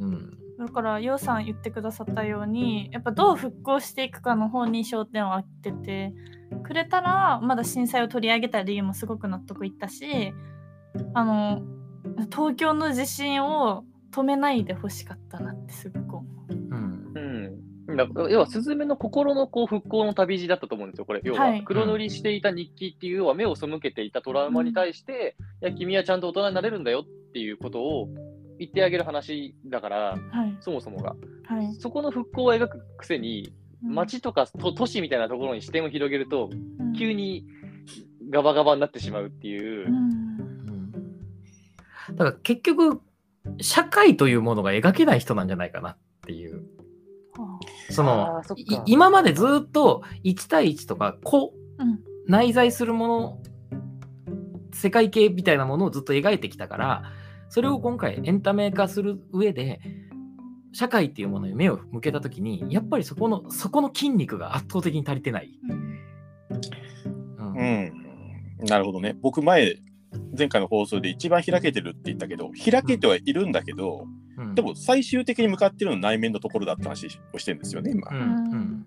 [0.00, 0.38] うん。
[0.58, 6.14] だから、ようさん言ってくださったように、やっぱどう復興していくかの方に焦点を当てて
[6.62, 10.32] くれたら、まだ震災を取り上げた理由もすごく納得いったし、
[11.12, 11.62] あの、
[12.30, 16.61] 東京の地震を止めないでほしかったなってすごく思う。
[17.92, 18.00] うん。
[18.00, 21.20] うん、だ要は、スズメの心のこう復興の旅路だったと思うんですよ、これ。
[21.24, 28.08] 要は、はい黒塗りしていた日記っていう、要は目を背けていたトラウマに対して、いや、君はちゃんと大人になれるんだよっていうことを
[28.58, 30.56] 言ってあげる話だから、はい。
[30.60, 31.16] そもそもが。
[31.44, 31.74] はい。
[31.74, 33.52] そこの復興を描くくせに、
[33.82, 36.50] 街とか都都市みたいなところに視点を広げると、
[36.96, 37.46] 急に、に
[38.30, 39.88] ガバガバになってしまうっていう。
[39.88, 40.22] うんうん
[42.10, 43.00] だから結局、
[43.60, 46.62] 社会というものが描けない人なんじゃないかなっていう。
[47.92, 53.42] はその今までずっと1対1とか個あうん内在するもの
[54.72, 57.02] 世界系みたいなものをずっと描いてきたから
[57.48, 59.80] それを今回エンタメ化する上で
[60.72, 65.50] 社会っていうものに目を向けた時にやっぱりそこのそこの筋肉が圧倒的に足りてない。
[65.66, 65.82] うん
[67.56, 67.92] うん。
[68.66, 69.16] なるほどね。
[69.20, 69.76] 僕前、
[70.36, 74.21] 前回の放送で一番開けてるって言ったけど、開けてはいるんだけど、うん
[74.54, 78.08] でも最終的に向かってるのは内面のところだって話をしてるんですよね、今。
[78.10, 78.22] うんう
[78.56, 78.86] ん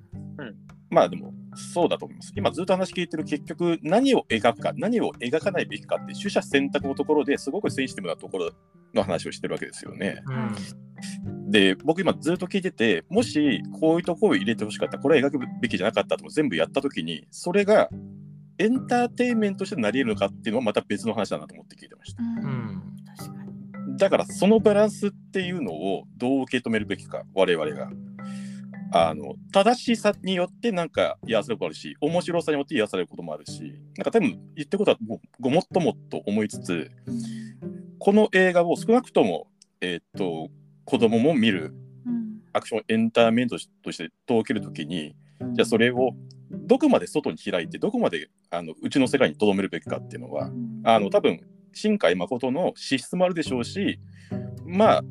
[0.89, 2.31] まあでも、そうだと思います。
[2.35, 8.51] 今ずっと話聞いてる結局、何を描くか、何を描かないべきかって、取捨選択のところですごくセンシティブなところ
[8.93, 10.21] の話をしてるわけですよね。
[10.25, 17.89] うんで、僕今ずっと聞いてて、もしこういうところを入れてほしかった、これは描くべきじゃなかったとも全部やったときに、それが
[18.57, 22.23] エンターテインメントとしてなり得るのかっていうのはまた別の話だなと思って聞いてました。
[22.23, 22.94] うん
[23.97, 27.89] だからそのバランスっていうのをどう受け止めるべきか、我々が。
[28.93, 33.61] あの正しさによってなんか癒されることもあるし、面白さによって癒されることもあるし、
[33.97, 36.91] なんか多分言ってることはごごもっともっと思いつつ、
[37.99, 39.47] この映画を少なくとも、
[39.81, 40.49] えーっと
[40.85, 41.73] 子供も見る
[42.05, 45.15] うんアクションエンターテインメントとして届けるときに、
[45.53, 46.11] じゃあそれを
[46.51, 50.49] どこまで外に開いて、どこまであのうちの世界に留めるべきかっていうのは、
[50.83, 51.41] あの多分
[51.75, 53.99] 新海誠の資質もあるでしょうし、
[54.65, 55.03] まあ、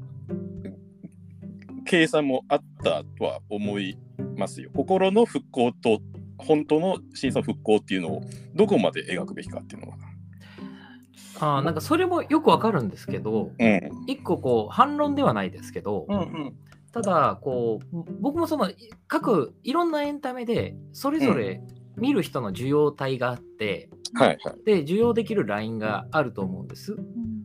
[1.84, 3.98] 計算もあったとは思い
[4.36, 4.70] ますよ。
[4.74, 6.00] 心の復興と
[6.38, 8.22] 本当の真相の復興っていうのを
[8.54, 9.96] どこまで描くべきかっていうのは。
[11.40, 14.04] あーなんかそれもよくわかるんですけどうん。
[14.06, 16.54] 一個こう反論ではないですけど、うんうん。
[16.92, 18.70] ただこう僕もその
[19.06, 21.60] 各いろんなエンタメでそれぞれ
[21.96, 24.64] 見る人の受容体があって、はいはい。
[24.64, 26.96] で受容できるラインがあると思うんです。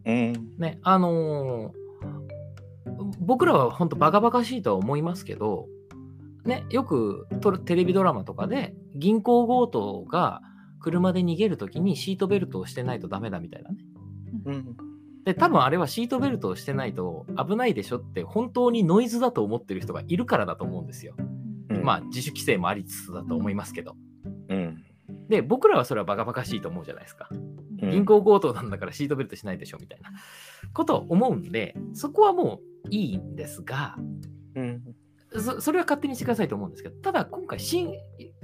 [0.06, 0.34] うん。
[0.58, 1.80] ねあのー
[3.20, 5.68] 僕らは本当バカバカしいとは思いますけど、
[6.46, 10.42] ね、よくとテレビドラマとかで銀行強盗が
[10.80, 13.78] 車で逃げるときにシートベルトをしてないとダメだみたいなね。
[14.46, 14.78] うん。
[15.26, 21.16] で多分あれはシートベルトをしてないと危ないでしょって本当にノイズだと思ってる人がいるからだと思うんですよ。
[21.18, 23.92] うんまあ自主規制もありつつだと思いますけど。
[23.92, 24.09] うん。
[25.28, 27.30] で僕らはそれはバカバカしいと思うじゃないですか。
[27.32, 30.12] うん銀行強盗なんだからシートベルトしないでしょみたいな
[30.74, 33.96] ことを思うんでそこはもういいんですが
[34.56, 34.82] うん。
[35.32, 37.94] そそれは勝手にしてくださいと思うんですけどただ今回新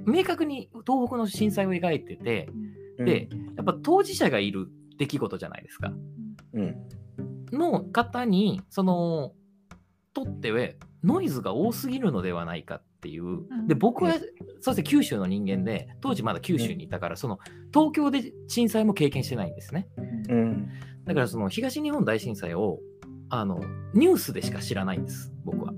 [0.06, 2.48] 明確に東北の震災を描いてて
[2.98, 5.92] でやっぱ当事者がいる出来事じゃないですか。
[6.54, 6.76] うん。
[7.52, 9.34] の方にその
[10.14, 10.70] とっては
[11.04, 13.68] ノイズが多すぎるのではないかっていう、ん。
[13.68, 14.16] で僕は
[14.60, 17.40] そして九州の人間で当時まだ九州にいたから、その
[17.72, 19.88] 東京で震災も経験してないんですね。
[20.28, 20.70] うん。
[21.06, 22.80] だからその東日本大震災を
[23.30, 23.62] あの
[23.94, 25.74] ニュースでしか知らないんです僕は。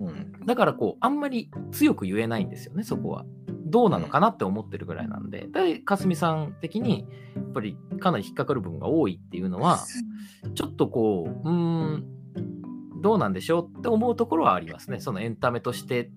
[0.00, 0.32] うん。
[0.46, 3.26] だからこうあんまり強く言えないんですよねそこは。
[3.68, 5.46] どうなのかなって思ってるぐらいなんで。
[5.48, 9.84] でかすみさん的にやっぱりかなり引っかかる部分が多いっていうのは
[10.54, 12.16] ちょっとこう、うーん、
[13.02, 15.00] どうなんでしょうって思うところはありますね。
[15.00, 16.10] そのエンタメとして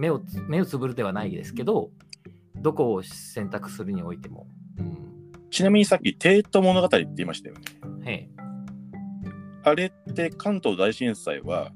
[0.00, 1.90] 目をつ目をつぶるではないですけど、
[2.56, 4.46] どこを選択するにおいても。
[4.78, 4.96] うん、
[5.50, 7.60] ちなみにさっき、帝都物語って言いましたよね。
[8.04, 8.28] へえ
[9.62, 11.70] あれって関東大震災は、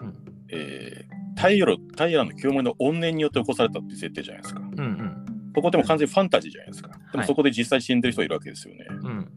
[0.00, 0.14] うん
[0.50, 1.50] えー平
[1.96, 4.60] 平の清盛の怨念によって起こされたっていう設定じゃないですか。
[4.60, 5.22] うんうん
[5.54, 6.88] そこでも完全にファンタジーじゃないですか。
[6.88, 8.86] ではいもそこで実際死んでる人いるわけですよね。
[8.88, 9.28] うん。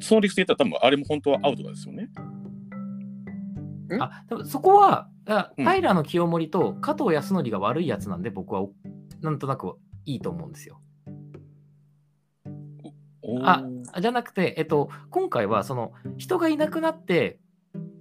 [0.00, 2.08] その理屈で言ったら多分あれも本当はアウトですよね。
[4.00, 5.64] あでもそこは、あうん。
[5.64, 8.72] 平清盛と加藤康則が悪いやつなんで、僕はお
[9.20, 10.80] なんとなくいいと思うんですよ。
[13.42, 13.64] あ
[14.00, 17.40] じゃなくて、えっと、今回はその人がいなくなって、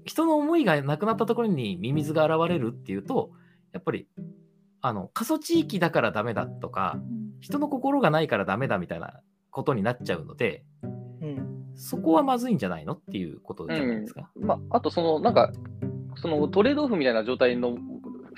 [0.03, 3.31] 人の思いがなくなったところにミミズが現れるっていうと、
[3.73, 4.07] やっぱり
[4.81, 6.99] あの過疎地域だからダメだとか、
[7.39, 11.73] 人の心がないからダメだみたいなことになっちゃうので、うん。
[11.75, 14.29] そこはまずいんじゃないのっていうことじゃないですか？
[14.35, 15.51] まあ、あとその、なんか、
[16.17, 17.75] そのトレードオフみたいな状態の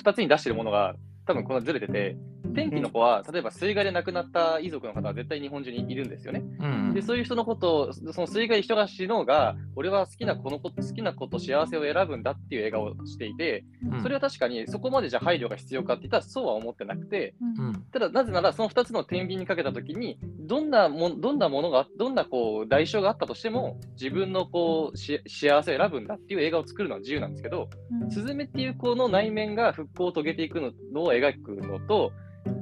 [0.03, 2.17] 2つに出してるものが、多分このずれてて、
[2.57, 6.43] 天気の子は、例えば水害で亡くなった遺族の方は絶対日本中にいるんですよね。
[6.59, 6.93] うん。
[6.93, 14.01] で、そういう人のことを、その水害人が死のうが、俺は好きなこのこと、好きなこと、幸せを選ぶんだっていう映画をしていて、うん。
[14.01, 17.73] それは確かにそこまでじゃ配慮が必要かって言ったらそうは思ってなくて、うん。
[17.91, 27.69] ただなぜならその2つの天秤にかけたときにどんなもどんなものがどんなこう代償があったとしても自分のこうし幸せを選ぶんだっていう映画を作るのは自由なんですけど
[28.09, 32.11] スズメっていう子の内面が復興を遂げていくののを描くのと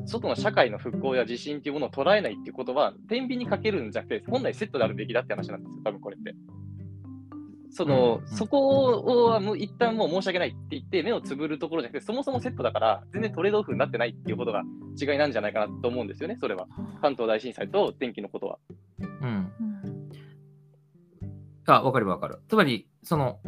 [0.06, 6.36] 外の社会の復興や地震っていうものを捉えないっていうことは、天秤にかけるんじゃなくて、本来セットであるべきだって話なんですよ、多分これって。
[7.72, 9.00] その、うんそこ
[9.34, 14.64] をもう一旦もう申し訳ないって言って、目をつぶるところじゃなくて、そもそもセットだから、全然トレードオフになってないっていうことが
[15.00, 16.68] 違いなんじゃないかなと思うんですよね、それは。
[17.02, 18.60] 関東大震災と天気のことは。
[19.00, 19.28] うん。
[19.28, 19.76] うん
[21.68, 22.40] あ、わかるわかる。
[22.48, 23.40] つまり、その、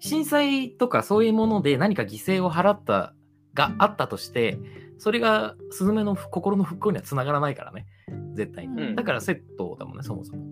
[0.00, 3.14] 震災とかそういうもので何か犠牲を払った
[3.54, 4.58] があったとして、
[4.98, 7.86] それがスズメの心の復興にはつながらないからね。
[8.34, 8.82] 絶対に。
[8.82, 10.42] うんだからセットだもんね、そもそも。
[10.42, 10.44] う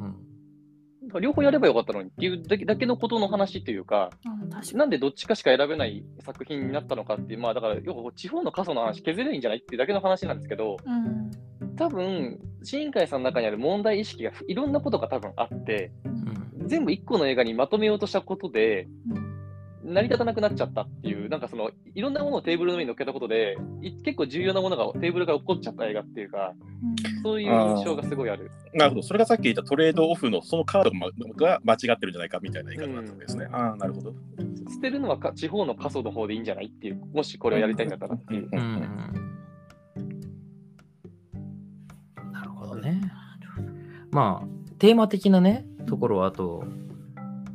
[0.00, 0.12] ん
[1.12, 1.20] うん。
[1.20, 4.10] 両方やればよかったのにっていうだけだけのことの話というか、
[4.74, 10.92] なんでどっちかしか選べない作品になったのかっていう、まあだから、要は地方の過疎の話削ればいいんじゃないっていうだけの話なんですけど、に。
[10.92, 11.30] うん
[11.74, 16.08] 多分、新海さんの中にある問題意識がいろんなことが多分あって、う
[16.64, 16.68] ん。
[16.68, 19.21] 全部一個の映画にまとめようとしたことで、うん
[19.84, 26.52] 成り立たなくなっちゃったっていう、なんかその、いろんなものをテーブルの上に乗っけたことで、い結構重要なものがテーブルから落っこっちゃった映画っていうか、
[27.22, 28.50] そういう印象がすごいある。
[28.74, 29.02] なるほど。
[29.02, 33.48] それがさっき言ったトレードオフのそのカードがが間違ってるんじゃないかみたいな言い方だったわけですね。
[33.50, 34.12] ああ、なるほど。
[34.72, 36.66] 捨てるのはか地方の過疎の方でいいんじゃない？
[36.66, 38.14] っていう、もしこれをやりたいんだったら。
[38.14, 38.48] っていう。
[38.52, 38.58] うん。
[38.58, 38.62] う
[42.28, 42.32] ん。
[42.32, 43.00] なるほどね。
[44.10, 44.46] まあ、
[44.78, 46.64] テーマ的なね、ところはあと、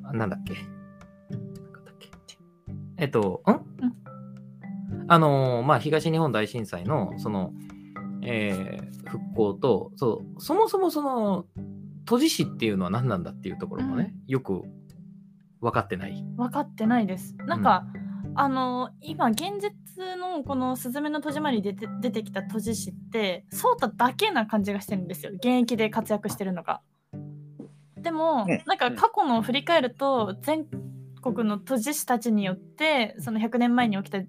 [0.04, 0.30] あなん。
[0.30, 0.54] だっけ。
[2.98, 3.52] えっと、ん？
[5.10, 7.54] あのーまあ、東日本大震災の、その、
[8.22, 11.46] えー復興と、そう、そもそもその、
[12.06, 14.64] 都知事っていうのは何なんだっていうところもね、よく
[15.62, 16.24] 分かってない。
[16.36, 17.36] 分かってないです。
[17.46, 17.86] なんか、
[18.40, 26.82] あの今現実のこの「すずめの戸締まり」に出て出てきた都知事ってソータだけな感じがしてるんですよ現役で活躍してるのが。
[27.96, 30.68] でも、うんなんか過去のを振り返ると全
[31.22, 34.20] 国の都知事たちによってその100年前に起きた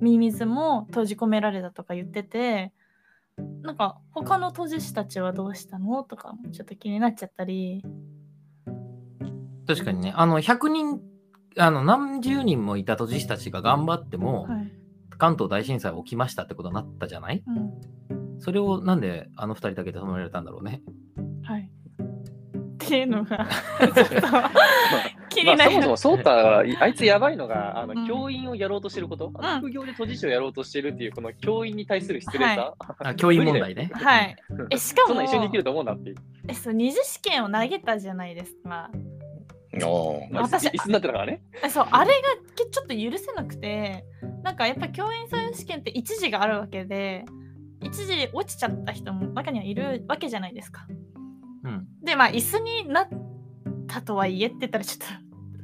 [0.00, 2.72] ミミズも閉じ込められたとか言ってて
[3.62, 7.82] なんか他の都知事たちはどうしたのとかもちょっと気になっちゃったり。
[9.66, 11.00] 確かにね、あの、100人、
[11.56, 14.72] あの、何十人もいた都知事たちが頑張っても、はい。
[15.18, 17.44] 関東大震災起きましたってことになったじゃない？
[17.46, 18.40] うん。
[18.40, 20.82] それをなんであの二人だけで止められたんだろうね。
[22.82, 23.48] はい、っていうのが
[23.94, 24.16] ちょっと
[25.28, 25.64] 気になる。
[25.64, 33.90] まあ、そもそもソータは、あいつやばいのが、あのうん教員をやろうとしてること、ん副業で都知事をやろうとしてるっていう、この教員に対する失礼さ、あ教員問題ね。
[33.94, 34.36] はい。
[34.70, 36.16] えしかもそんなん一緒にできると思うんだっていう。
[36.48, 38.90] えそう二次試験を投げたじゃないですか。
[40.34, 41.42] あ、私椅子になってたからね。
[41.64, 42.14] えそうあれが
[42.54, 44.04] けちょっと許せなくて
[44.42, 47.24] なんかやっぱ教員採用試験って一時があるわけで
[47.82, 50.86] 一時落ちちゃった人も中にはいるわけじゃないですか。
[51.64, 51.86] うん。
[52.02, 53.08] でまあ椅子になっ
[53.86, 55.14] たとはいえって言ったらちょっと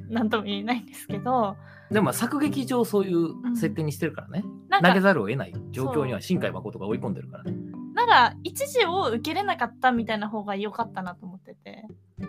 [0.08, 1.56] 何とも言えないんですけど
[1.90, 4.44] でもまあ作劇上そういう設定にしてるからね。
[4.68, 7.54] なんか投げざるを得ない状況には新海誠が追い込んでるからね。
[7.94, 11.84] なら一時を受けれなかったみたいな方が良かったなと思ってて。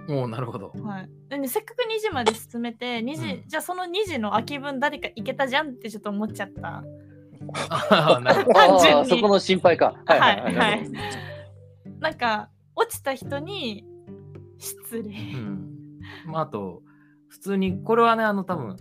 [0.07, 0.71] おおなるほど。
[0.81, 6.83] はい、でねせっかく2時まで進めて2時、うんじゃあその2時の空き分誰か行けたじゃんってちょっと思っちゃった。
[8.53, 9.95] 単純にそこの心配か。
[10.05, 10.55] はいはいはい。
[10.55, 10.89] はい
[11.99, 12.49] なんか
[12.79, 13.85] 落ちた人に
[14.57, 15.09] 失礼。
[15.33, 15.99] うん。
[16.25, 16.81] まああと、
[17.27, 18.77] 普通に、これはね、あの多分、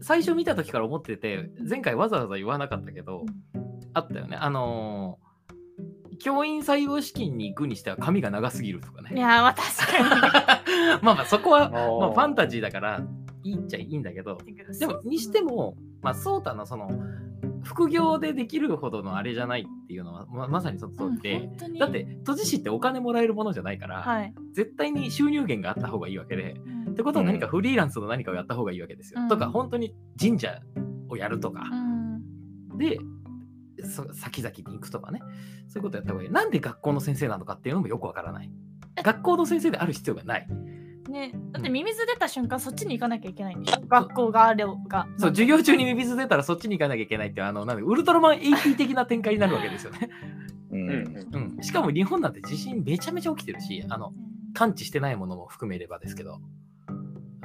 [0.00, 3.24] 最初見た時から思ってて、前回わざわざ言わなかったけど、
[3.94, 4.36] あったよね。
[4.36, 5.28] あのー
[6.20, 9.12] 教員採用試験に行くにしては髪が長すぎるとかね。
[9.14, 10.62] いやーまあ確か
[11.00, 13.02] まあまあそこは、まあ、ファンタジーだから
[13.44, 14.56] いいっちゃいいんだけど、に。
[14.78, 16.90] でもにしても、まあ、ソータのその
[17.68, 24.34] 副業でできるほどのあれじゃないっていうのはままさにその通りで、うんだって都知事ってお金もらえるものじゃないから、はい。
[24.54, 29.20] 絶対に収入源があった方がいいわけでうんってことは何かフリーランスの何かをやった方がいいわけですよ。
[29.20, 30.60] うんとか本当に神社
[31.10, 32.98] をやるとか、うんで
[33.84, 35.20] そ先々に行くとかね
[35.68, 36.30] そういうことやった方がいい。
[36.30, 38.50] なんで学校の先生なのかっていうのもよくわからない。
[39.02, 40.48] 学校の先生である必要がない。
[41.08, 43.80] ね、だってミミズ出た瞬間そっちに行かなきゃいけないんでしょ？
[43.88, 45.06] 学校があれが。
[45.16, 50.10] そう授業中にミミズ出たらそっちに行かなきゃいけないっていうあのなんでウルトラマン AP 的な展開になるわけですよね。
[50.70, 50.80] うん。
[50.80, 51.28] うん。
[51.56, 54.12] うん、しかも日本なんて地震めちゃめちゃ起きてるしあの
[54.54, 56.38] 感知してないものも含めればですけど。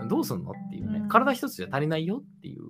[0.09, 1.07] どうすんのっていうね、うん。
[1.07, 2.63] 体一つじゃ足りないよっていう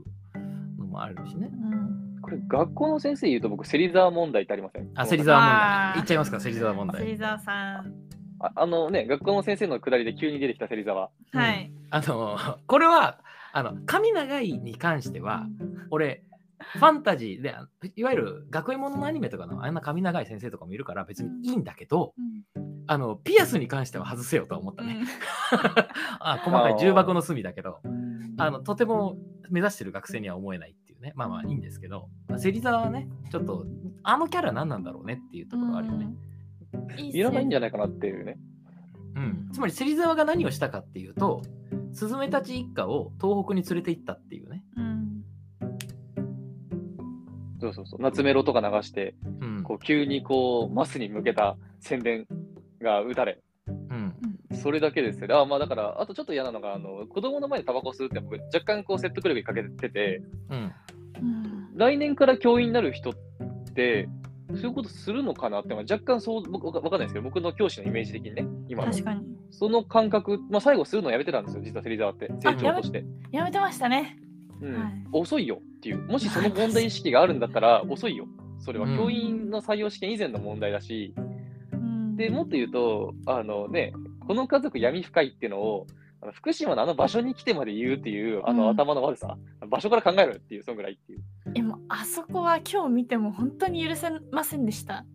[0.77, 1.49] のもあるしね。
[1.51, 2.21] うん。
[2.21, 4.91] これ、学校の先生言うと僕、芹沢問題ってありません？
[4.93, 5.49] あ、芹沢問
[5.95, 6.01] 題。
[6.01, 7.03] いっちゃいますか、芹沢問題。
[7.03, 7.91] 芹沢さん。
[8.43, 11.09] ああのね、学校の先生のくだりで急に出てきた芹沢。
[11.33, 11.71] うんはい。
[11.89, 12.37] あの、
[12.67, 13.19] これは、
[13.53, 15.45] あの、髪長いに関しては、
[15.91, 16.23] 俺、
[16.73, 22.13] ファンタジーで、あいわゆる学園もののアニメとかのあんな髪長い先生とかもいるから別にいいんだけど、
[22.55, 25.05] うんあの、ピアスに関しては外せよとは思ったね。
[26.19, 27.79] あ細かい重箱の隅だけど、
[28.37, 29.17] あの、とても
[29.49, 31.13] 目指してる学生には思えないっていうね。
[31.15, 33.65] まあまあいいんですけど、まあ芹沢はね、ちょっと、
[34.03, 36.05] あのキャラ何なんだろうねっていうところがあるよね。
[36.05, 36.32] うん
[36.97, 38.37] いらないんじゃゃないかなっていうね。
[39.15, 39.49] うん。
[39.51, 41.41] つまり芹沢が何をしたかっていうと、
[41.93, 44.63] スズメたち一家を東北に連れて行ったっていうね。
[44.77, 45.03] うん
[47.63, 48.01] そうそうそう。
[48.01, 49.63] 夏メロとか流して、うん。
[49.63, 52.27] こう急にこう、マスに向けた宣伝
[52.81, 54.13] が打たれ、うん。
[54.53, 55.33] それだけですよね。
[55.33, 60.73] あまあだから、あとちょっと嫌なのが、あの子供の前でタバコ吸うって僕若干こう説得力に欠けてて、うん。
[61.21, 63.13] うん来年から教員になる人っ
[63.73, 64.09] て、
[64.55, 68.91] そういうことするのかなって、まあ、若干そう、僕わかわかんないですけど、僕の教師のイメージ的にね、今の。
[68.91, 69.21] 確かに。
[69.51, 73.05] その感覚、まあ、最後するのやめてたんですよ、実は芹沢って、成長として。
[73.31, 74.17] やめてましたね。
[74.61, 74.73] うん。
[74.73, 74.93] はい。
[75.11, 78.27] 遅いよっていう、 もしその問題意識があるんだったら、遅いよ。
[78.59, 78.97] それはうん。
[78.97, 81.13] 教員の採用試験以前の問題だし、
[81.71, 82.15] うん。
[82.15, 83.93] でもっと言うと、あのね、
[84.27, 85.87] この家族闇深いっていうのを、
[86.21, 88.69] あの福島のあの場所に来てまで言うっていう、あのうん。
[88.69, 89.37] 頭の悪さ、
[89.67, 91.19] 場所から考えるっていう、そんぐらいっていう。
[91.53, 95.05] でもあそこは今日見ても本当に許せませんでした。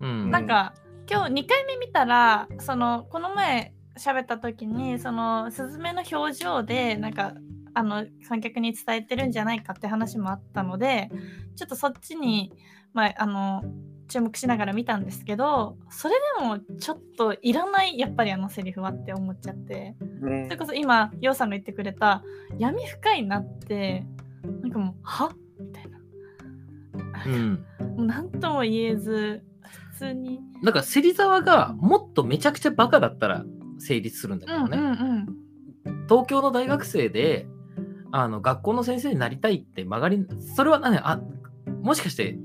[0.00, 0.30] うん。
[0.30, 0.74] なんか
[1.10, 7.34] 今日2回目見たらそのこの前喋った時にそのスズメの表情でなんか
[7.74, 11.10] あの観客に伝えてるんじゃないかって話もあったので
[11.56, 12.52] ちょっとそっちに、
[12.92, 13.62] まあ、あの
[14.08, 19.96] 注目しながら見たんですけどそれでもちょっといらないやっぱりあのセリフはって思っちゃって。
[20.00, 22.22] うんそれこそ今ヨウさんが言ってくれた
[22.58, 24.04] 闇深いなって
[24.62, 25.98] なんかもうはみたいな。
[27.26, 27.64] うん。
[27.96, 29.42] もう何とも言えず
[29.92, 30.40] 普通に。
[30.62, 33.44] だから芹沢がもっとめちゃくちゃバカだったら
[33.78, 34.78] 成立するんだけどね。
[34.78, 35.42] うんうん
[36.08, 37.46] 東京の大学生で
[38.12, 40.98] あの学校の先生になりたいって曲がりそれは何？
[40.98, 41.20] あ
[41.80, 42.36] もしかして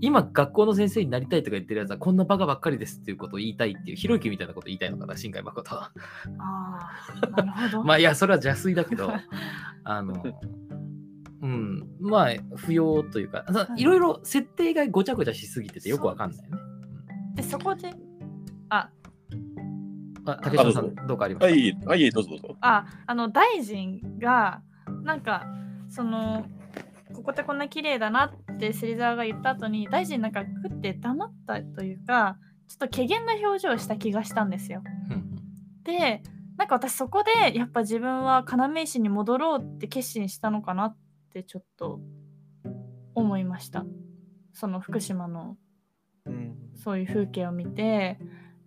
[0.00, 5.16] 今学校の先生になりたいとか言ってるやつはこんなバカばっかりですっていうことを言いたいっていうひろゆきみたいなこと言いたいのかな？
[5.16, 5.92] 新海誠は。
[6.38, 6.88] あ
[7.36, 7.84] あなるほど。
[7.84, 9.12] まあいやそれは邪推だけど。
[9.84, 10.14] あの
[11.42, 11.88] うん。
[12.00, 13.80] まあ不要というかさはい。
[13.80, 16.62] いろいろ設定がごちゃごちゃしすぎててよくわかんないよね
[17.36, 17.92] でそこで
[18.68, 18.90] あ。
[20.26, 21.52] あ竹島さんどうかありますか？
[21.52, 22.56] はい、はい、どうぞどうぞ。
[22.60, 24.62] ああの大臣が
[25.02, 25.46] なんか
[25.88, 26.44] その
[27.14, 32.36] ここってこんな綺麗だなって芹沢が言った後に大臣なんか食って黙ったというか
[32.68, 34.82] ちょっと怪げな表情をした気がしたんですよ。
[35.10, 35.30] うん
[35.82, 36.22] で
[36.58, 40.96] なんか私そこでやっぱ自分は要石に戻ろうって決心したのかなっ
[41.32, 42.00] てちょっと
[43.14, 43.84] 思いました。
[44.52, 45.56] その福島の
[46.26, 48.18] うんそういう風景を見て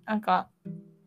[0.06, 0.50] なんか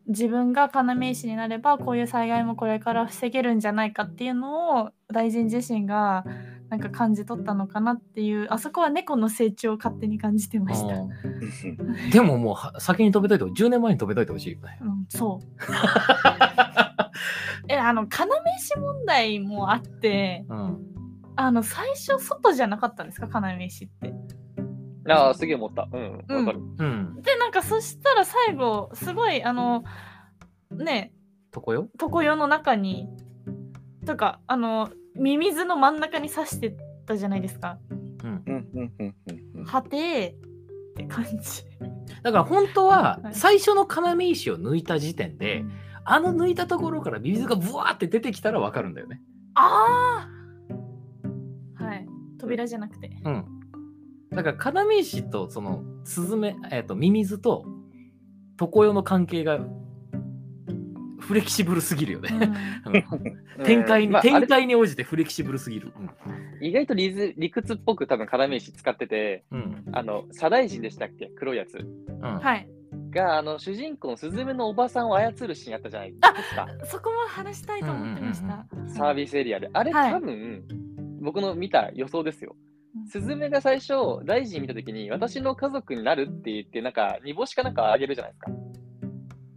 [0.07, 6.23] 自分が要石になればこういう災害もこれから防げるんじゃないかっていうのを大臣自身が
[6.69, 10.95] なんか感じ取ったのかなっていうあそこは猫の成長を勝手に感じてました。
[10.95, 11.09] うん
[12.11, 15.45] でももうは先に飛べといて10年前に飛べといてほしいよねうん、そう。
[17.69, 18.07] えあの要
[18.57, 20.96] 石問題もあってうん
[21.37, 23.29] あの最初外じゃなかったんですか？
[23.31, 24.13] 要石って。
[25.09, 25.87] ああ、すげえ思った。
[25.89, 26.59] うん、わかる。
[26.79, 29.83] うんでなんかそしたら最後すごいあの
[30.71, 31.13] ね
[31.51, 31.87] とこよ？
[31.97, 33.07] 常世の中に
[34.05, 36.75] とかあのミミズの真ん中に刺して
[37.05, 37.77] たじゃないですか。
[37.89, 39.15] うんうんうんうん
[39.55, 41.63] うんはてって感じ。
[42.23, 45.63] だから本当ははい最初の要石を抜いた時点で、
[46.03, 49.21] あの抜いたところからミミズがブワーって出てきたらわかるんだよね。
[49.53, 50.36] ああはい
[52.47, 53.11] 扉じゃなくて。
[53.23, 53.45] うん。
[54.31, 57.65] だから要石とそのスズメ、えっ、とミミズと
[58.57, 59.59] 常世の関係が
[61.19, 62.29] フレキシブルすぎるよね。
[62.85, 65.91] うん展開に、展開に応じてフレキシブルすぎる。
[66.61, 69.85] 意外と理図理屈っぽく多分要石使ってて、うん。
[69.91, 71.31] あの、左大臣でしたっけ？
[71.35, 71.79] 黒いやつ。
[71.79, 72.21] うん。
[72.21, 72.69] はい。
[73.09, 76.67] が、あの、主人公のスズメのおばさんを操るシーンあったじゃないですか。
[76.85, 78.65] そこも話したいと思ってました。
[78.87, 79.69] サービスエリアで。
[79.73, 80.63] あれ、はい多分、
[81.27, 82.55] 僕の見た予想ですよ。
[83.11, 88.51] スズメが最初、大臣見たときに、私の家族になるって言って、なんか、煮干しかなんかあげるじゃないですか。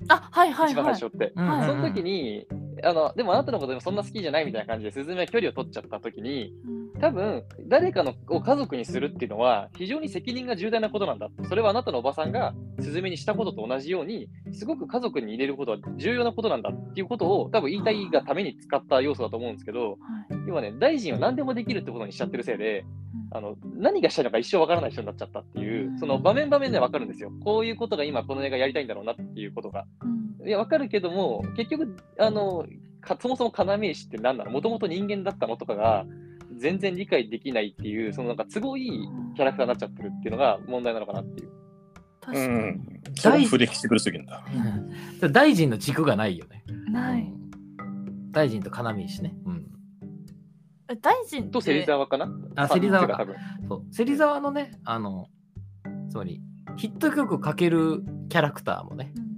[0.08, 0.94] あはいはい一番はい。
[0.96, 1.32] 最初って。
[1.36, 2.44] うんはいその時に、
[2.84, 6.52] あの、でもあなたのことでもそんな好きじゃないみたいな感じで、スズメは距離を取っちゃった時に、
[7.00, 11.28] 多分、誰かのを家族にするっていうのは、非常に責任が重大なことなんだ。
[11.48, 22.84] それはあなたのおばさんがスズメにしたことと同じように、すごく家族に入れることは重要なことなんだっていうことを、多分言いたいがために使った要素だと思うんですけど、はい要はね、大臣は何でもできるってことにしちゃってるせいで、
[23.32, 27.30] あの何がしたいのか一生わからない人になっちゃったっていうう、んその場面場面でわかるんですよ。
[27.44, 29.86] こういうことが今この映画やりたいんだろうなっていうことが。
[30.41, 32.66] うんいや、わかるけども、結局、あの、
[33.01, 34.51] かそもそも要石って何なの？
[34.51, 36.05] もともと人間だったのとかが、
[36.57, 41.51] 全然理解できないっていう、そのなんか都合いいキャラクターになっちゃってるっていうのが問題なのかなっていう。
[42.20, 42.49] 確かに。
[42.49, 42.84] うん。
[43.16, 44.45] それフレキシブルすぎるんだ。
[45.22, 46.64] うん大臣の軸がないよね。
[46.91, 47.22] ない。
[47.22, 49.34] うん大臣と要石ね。
[49.47, 49.66] うん。
[50.91, 52.30] え大臣と芹沢かな？
[52.57, 53.26] あ芹沢か
[53.68, 55.28] そう芹沢のね、あの、
[56.11, 56.43] つまり、
[56.76, 59.29] ヒット曲かけるキャラクターもね、うん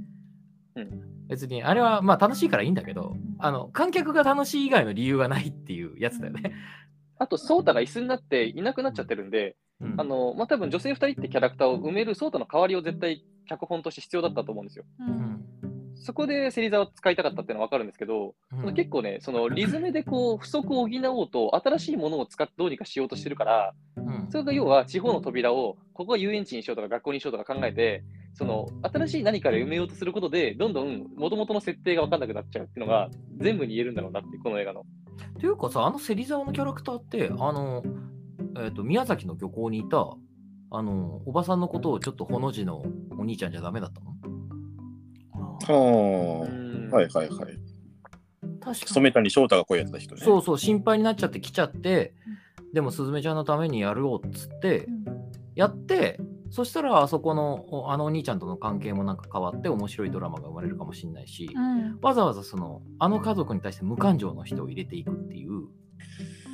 [1.28, 6.54] 別に、あれはまあ楽しいからいいんだけど、あの、観客が楽しい以外の理由がないっていうやつだよね。
[7.18, 9.94] あと、ソータが椅子になっていなくなっちゃってるんで、うん。
[10.00, 14.84] あの、まあ、多分女性2人ってキャラクターを埋めるソータの代わりを絶対脚本として必要だったと思うんですよ。
[15.00, 15.10] ううん。
[15.10, 15.44] ん
[15.94, 18.74] そこで芹沢を使いたかったっていうのは分かるんですけど、うん。
[18.74, 24.26] 結構ね、そのリズムでこう不足を補おうと、新しいものを使ってどうにかしようとしてるから、うん。
[24.30, 28.02] それが要は地方の扉を、ここは遊園地にしようとか学校にしようとか考えて、
[28.34, 34.80] その新しい何かで埋めようとすることで、どんどん元々の設定が分かんなくなっちゃうっていうのが全部に言えるんだろうなって、この映画の。
[34.80, 34.84] っ
[35.40, 37.82] ていうかさ、あの芹沢のキャラクターって、あの、
[38.58, 40.08] えっ、と、宮崎の漁港にいた、
[40.70, 42.82] あの、おばさんのことをちょっとほの字の
[43.18, 44.12] お兄ちゃんじゃダメだったの？
[45.64, 46.96] はうんあ。
[46.96, 47.38] はいはいはい。
[48.60, 48.76] 確かに。
[48.76, 50.22] 染谷翔太が声やってた人ね。
[50.22, 52.14] そうそう、心配になっちゃって来ちゃって、
[52.72, 55.04] でも、すずめちゃんのためにやるよっつってう、ん
[55.54, 56.18] やって、
[56.52, 65.68] そしたら、あそこの、おあのお兄ちゃんとの関係もなんか変わって、面白いドラマが生まれるかもしれないし、うんわざわざその、あの家族に対して無感情の人を入れていくっていう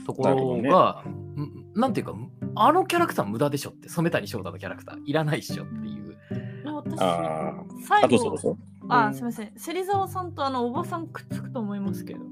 [0.07, 2.15] ところが、んなんていうか、
[2.55, 6.17] あのキャラクター無駄でしょって、染谷翔太のキャラクター、いらないっしょっていう。
[6.63, 7.65] で私、ああ。
[7.85, 8.57] 最あ、どうぞどう後、ぞ。
[8.89, 9.53] あ、すみません。
[9.57, 12.25] 芹沢さんとあのおばさんくっつくと思いますけど、く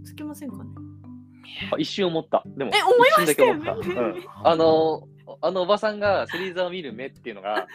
[0.00, 0.70] っつきませんかね？
[1.72, 2.42] あ一瞬思った。
[2.46, 4.18] でも、え思いましたよね一瞬だけ思った。
[4.18, 5.08] うんあの、
[5.40, 7.66] あのおばさんが芹沢を見る目っていうのが、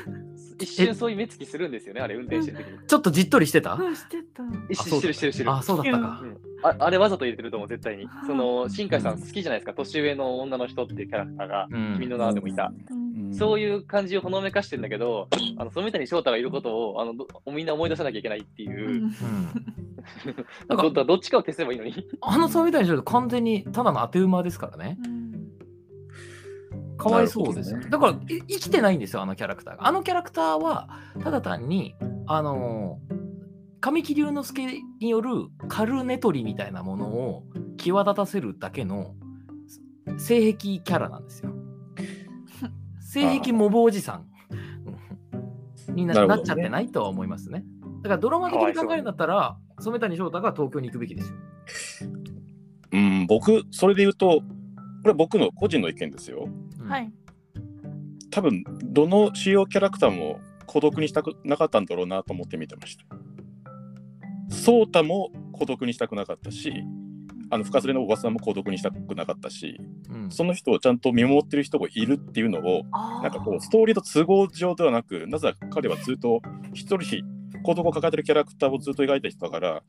[0.60, 2.78] 一瞬そういう目つきするんですよね、あれ、運転してる時に。
[2.86, 3.74] ちょっとじっとりしてた？
[3.74, 4.42] うん、してた。
[4.68, 5.52] 一瞬してるしてるしてる。
[5.52, 6.26] あ、そうだったかう。
[6.26, 8.06] んああれわざと入れてると思う、絶対に。
[8.26, 12.72] その、新海さん好きじゃないですか、年上の女の人っていうキャラクターが、うん君の名でもいた。
[12.90, 19.12] うんそういう感じをほのめかしてんだけど、あの染谷翔太がいることをあのどみんな思い出さなきゃいけないっていうう、んうん
[20.68, 21.94] なんかどっちかを消せばいいのに。
[22.20, 24.98] あの染谷翔太完全にただの当て馬ですからね。
[25.04, 25.19] うん
[27.00, 27.78] かわいそうですよ。
[27.78, 29.86] なるだからい生きてないんですよ、あのキャラクターが。
[29.86, 30.88] あのキャラクターは、
[31.22, 31.94] ただ単に、
[32.26, 33.20] あのー
[33.80, 37.44] 神木隆之介によるカルネトリみたいなものを
[37.78, 39.14] 際立たせるだけの
[40.18, 41.54] 性癖キャラなんですよ。
[43.00, 44.26] 性癖モブおじさん
[45.88, 47.64] うんにななねなっちゃってないとは思いますね。
[48.02, 51.32] だからドラマ的に考えるんだったら、染谷翔太が東京に行くべきです
[52.04, 52.10] よ。
[52.92, 54.44] うん、僕、それで言うと、こ
[55.04, 56.48] れは僕の個人の意見ですよ。
[56.90, 57.12] うんはい。
[58.30, 63.04] 多分、どの主要キャラクターも孤独にしたくなかったんだろうなと思って見てました。
[64.54, 66.72] ソータも孤独にしたくなかったし、
[67.52, 76.40] あの深連れのおばさんも孤独にしたくなかったし、うんその人をちゃんと見守ってる人もいるっていうのを、あなんかこう、ストーリーと都合上ではなく、なぜ彼はずっと
[76.72, 77.24] 一人
[77.64, 79.82] 孤独を抱えてるキャラクターをずっと描いた人だから、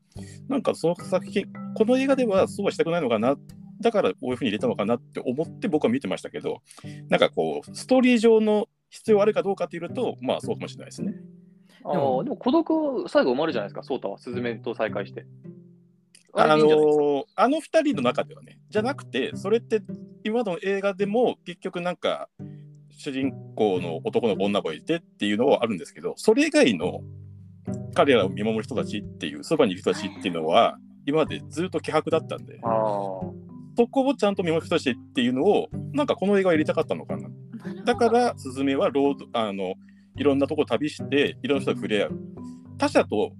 [0.48, 1.46] なんかその作品、
[1.76, 3.36] この映画ではそうはしたくないのかな、
[3.82, 6.62] だからこういうふうに入れたのかなって思って僕は見てましたけど、
[7.10, 11.16] なんかこう、ストーリー上の必要あるかどうかっていうと、まあそうかもしれないですね。
[11.84, 15.26] あでもーでも孤独、最後埋まるじゃないですか、ソータは、スズメと再会して。
[16.34, 19.82] あのあの二人の中ではね、じゃなくて、それって
[20.24, 22.30] 今の映画でも結局なんか、
[22.92, 27.02] 主人公の男の子女の子がいてっていうのはあるんですけど、それ以外の
[27.94, 32.60] 彼らを見守る人たちっていう、そばにいる人たちっていうのは、今までずっと希薄だったんで、
[33.76, 37.30] そこをちゃんと見守る人たちっていうのを、なんかこの映画は入れたかったのかな。
[37.86, 39.76] だから、スズメはロードあの
[40.18, 42.20] いろんなとこ旅して、いろんな人と触れ合う。
[42.78, 43.32] 他者と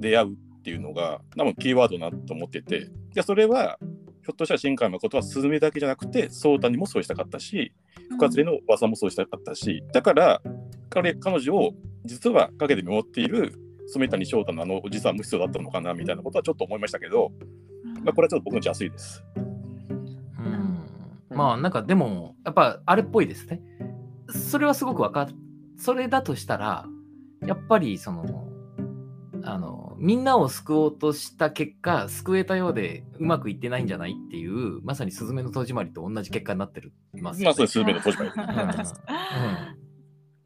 [0.00, 3.78] 出会うっていうのが、多分キーワードだなと思ってて、でそれは、
[4.22, 7.72] ひょっとしたら新海誠はスズメだけじゃなくて、ソータにもそうしたかったし、
[8.10, 10.40] 深連れのおばさんもそうしたかったし、だから、
[10.88, 11.74] 彼彼女を
[12.04, 13.54] 実は陰で見守っている
[13.88, 17.32] 染谷翔太のあのおじさんも必要だったのかなみたいなことはちょっと思いましたけど、
[18.02, 19.24] まあ、これはちょっと僕の邪推です。
[21.34, 23.60] うんまあなんかでもやっぱあれっぽいですね。
[24.28, 25.34] それはすごくわかる。
[25.76, 26.86] それだとしたら
[27.46, 28.48] やっぱりその
[29.42, 38.62] あのみんなを救おうとした結果救えたようでうまくいってないんじゃないっていうまさにスズメの戸締まりと同じ結果になってるますよね、まあ、そうです、スズメの戸締まり。
[38.62, 39.84] うんうん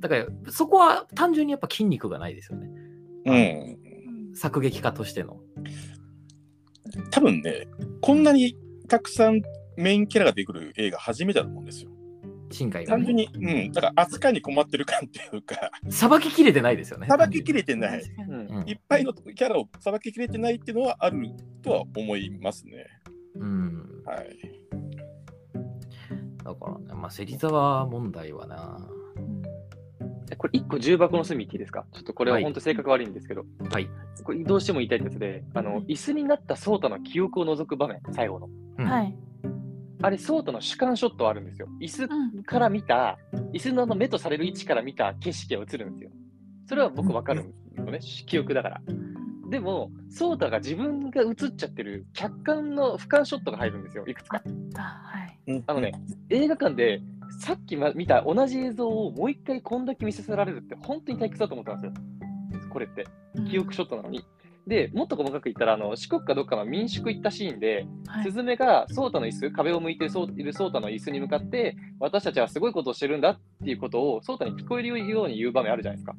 [0.01, 2.69] だからそこは単純にやっぱ筋肉がないですよね。
[3.27, 3.35] う
[4.33, 4.35] ん。
[4.35, 5.41] 作劇家としての。
[7.11, 7.67] 多分ね、
[8.01, 8.57] こんなに
[8.89, 9.43] たくさん
[9.79, 11.91] メインキャラが出てくる映画初めてだと思うんですよ。
[12.51, 13.29] 新海が単純ね。
[13.37, 17.07] に、うん、だから扱いに困ってる感っていうか、さばききれてないですよね。
[17.07, 18.03] さばききれてない、
[18.67, 21.31] いっぱいのキャラをさばききれてないっていうのはある
[21.63, 22.87] とは思いますね。
[23.37, 24.03] うん。
[24.05, 24.39] はい。
[26.43, 28.89] だからね、まあ、芹沢問題はな。
[30.31, 31.87] えこれ1個重箱の隅言っていいですか？
[31.93, 33.89] ちょっとこれははい本当性格悪いんですけど、はい。
[34.25, 38.49] これどうしても言いたいやつで、あの椅子になったソータの記憶を除く場面、最後の。
[38.79, 39.15] うんはい。
[40.01, 41.69] あれ、ソータの主観ショットあるんですよ。
[41.81, 42.07] 椅子う
[42.39, 43.19] んから見た、
[43.53, 46.11] 椅子のあの目とされる位置から見た景色が映るんですよ。
[46.69, 48.81] それは僕わかるのね、記憶だから。
[49.51, 54.43] でも、ソータが自分が映っちゃってる客観の俯瞰ショットが入るんですよ、いくつか。
[54.45, 54.83] あった。
[54.83, 55.65] はい。
[55.67, 55.93] あのね、
[56.29, 57.01] 映画館で
[57.41, 62.69] さっきま見た同じ映像をもう一回こんだけ見させられるって本当に退屈だと思ったんですよ。
[62.71, 63.07] これって。
[63.49, 64.25] 記憶ショットなのに。
[64.69, 68.25] で、もっと細かく言ったら、あの四国かどっかの民宿行ったシーンで、はい。
[68.25, 70.13] スズメがソータの椅子、壁を向いている
[70.53, 76.15] ソータの椅子に向かって、私たちはすごいことをしてるんだっていうことをソータに聞こえるように言う場面あるじゃないですか。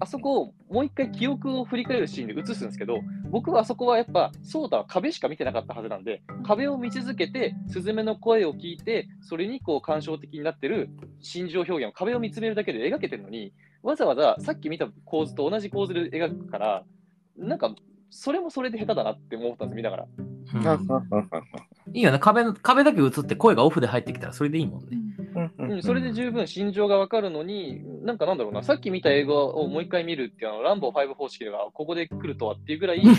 [0.00, 3.00] あそこをもう一回記憶を振り返るシーンで映すんですけど、
[3.30, 10.90] 僕はあそこはやっぱ、ソータは壁しか見てなかったはずなんで、壁を見続けて、スズメの声を聞いて、それにこう感傷的になってる
[11.20, 13.52] 心情表現を壁を見つめるだけで描けてるのに、
[13.82, 16.84] わざわざさっき見た構図と同じ構図で描くから、
[17.36, 17.74] なんか、
[18.10, 20.06] それもそれで下手だなって思ったんです、見ながら。
[21.92, 22.54] いいよね壁の。
[22.54, 24.98] 壁だけ映って声がオフで入ってきたらそれでいいもんね。
[25.58, 33.18] うん、それで十分心情がわかるのに、なんかなんだろうな、さっき見た映画をもう一回見るっていうあの、ランボー5方式がここで来るとはっていうぐらい、 なんか、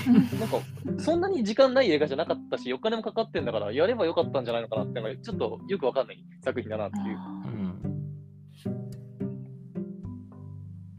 [0.98, 7.18] そんなに時間ない映画じゃなかったし、お金もかかってんだから、やればよかったんじゃないのかなっていうのが、ちょっとよくわかんない作品だなっていう。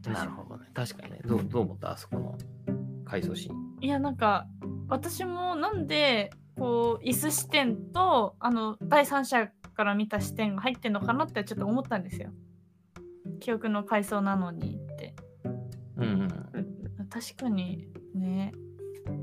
[0.07, 0.13] うん。
[0.13, 0.69] なるほどね。
[0.73, 1.19] 確かにね。
[1.25, 1.91] どうどう思った？
[1.91, 2.37] あそこの
[3.07, 3.77] 回想シーン。
[3.81, 4.47] いやなんか
[4.89, 12.29] 私もなんでこう椅子視点とあの第三者から見た視点が入ってんのかなってちょっと思ったんですよ。
[13.39, 15.13] 記憶の回想なのにって。
[15.97, 17.07] うんうん。
[17.09, 18.51] 確かにね。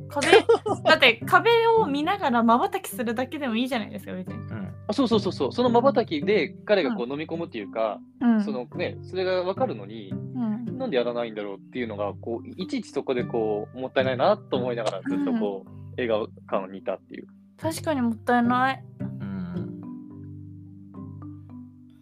[0.09, 0.29] 壁
[0.85, 4.35] だって壁を見ながら瞬きするだけでもいいじゃないですか別に。
[4.35, 10.34] うんあそうそうそうそう、その瞬きで彼がこう飲み込むっていうか、うんそのね、それがわかるのに、うん
[10.79, 16.19] なんでやらないんだろうっていうのが、こう、いちいちそこでこう、もったいないなと思いながら、ずっとこう、映画
[16.49, 17.27] 館にいたっていう。
[17.57, 18.85] 確かにもったいない。
[19.01, 19.09] うん。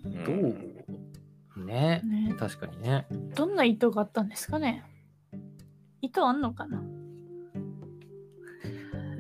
[0.05, 1.65] うんどう？
[1.65, 2.01] ね。
[2.05, 3.07] ね、確かにね。
[3.35, 4.85] どんな意図があったんですかね？
[6.01, 6.83] 意図あんのかな？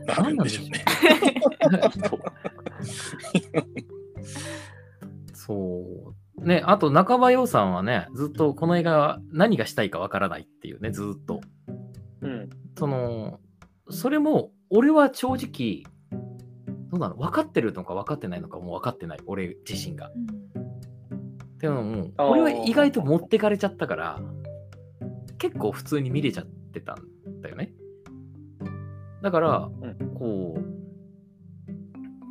[0.09, 0.85] あるんでしょうね。
[5.35, 5.55] そ
[6.09, 6.15] う。
[6.43, 11.41] ね、あと中場洋さんはね、ずっとこの映画何がしたいかわからないっていうね、ずっと。
[12.21, 12.51] うん。
[12.79, 13.41] その、
[13.91, 15.85] それも、俺は正直、
[16.91, 20.11] どうなの分かってるのか分かってないのかもう分かってない、俺自身が。
[21.59, 24.21] でももう、俺は意外と持ってかれちゃったから、
[25.39, 27.73] 結構普通に見れちゃってたんだよね。
[29.23, 30.72] だから、うんこう、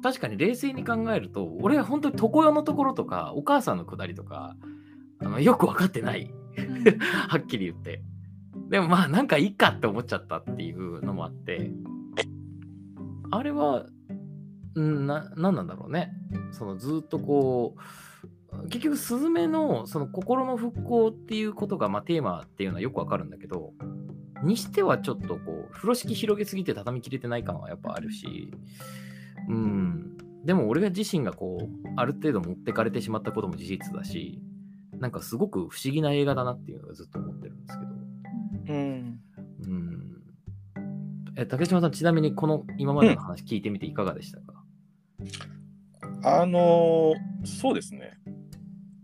[0.02, 4.56] 確かに冷静に考えると、俺は本当に床用のところとか、お母さんのくだりとか、
[5.20, 6.32] あのよく分かってない。
[7.28, 8.02] はっきり言って。
[8.70, 11.72] でもまあなんかいいかって思っちゃったっていうのもあって、
[13.32, 13.86] あれは、
[14.80, 16.12] んな、なんなんだろうね。
[16.52, 23.74] そのずっとこう、結局スズメのその心の復興っていうことがまあテーマっていうのはよくわかるんだけど、
[24.44, 28.52] にしてはちょっとこう、風呂敷広げすぎて畳み切れてない感はやっぱあるし、
[29.48, 29.81] うん。
[30.46, 34.42] でも俺が自身がこう、ある程度持ってかれてしまったことも事実だし、
[35.00, 38.74] なんかすごく不思議な映画だなっていうのがずっと思ってるんですけど。
[38.74, 39.20] うん。
[39.66, 40.22] うん。
[41.38, 44.64] え、竹島さん、ちなみにこの今までの話聞いてみていかがでしたか、
[46.24, 48.20] あのーそうですね。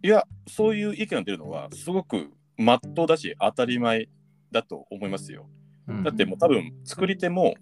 [0.03, 4.09] いや、そういう意見が出るのは、すごくまっとうだし、当たり前
[4.51, 5.49] だと思いますよ。
[5.87, 7.55] うんだってもう多分、作り手も、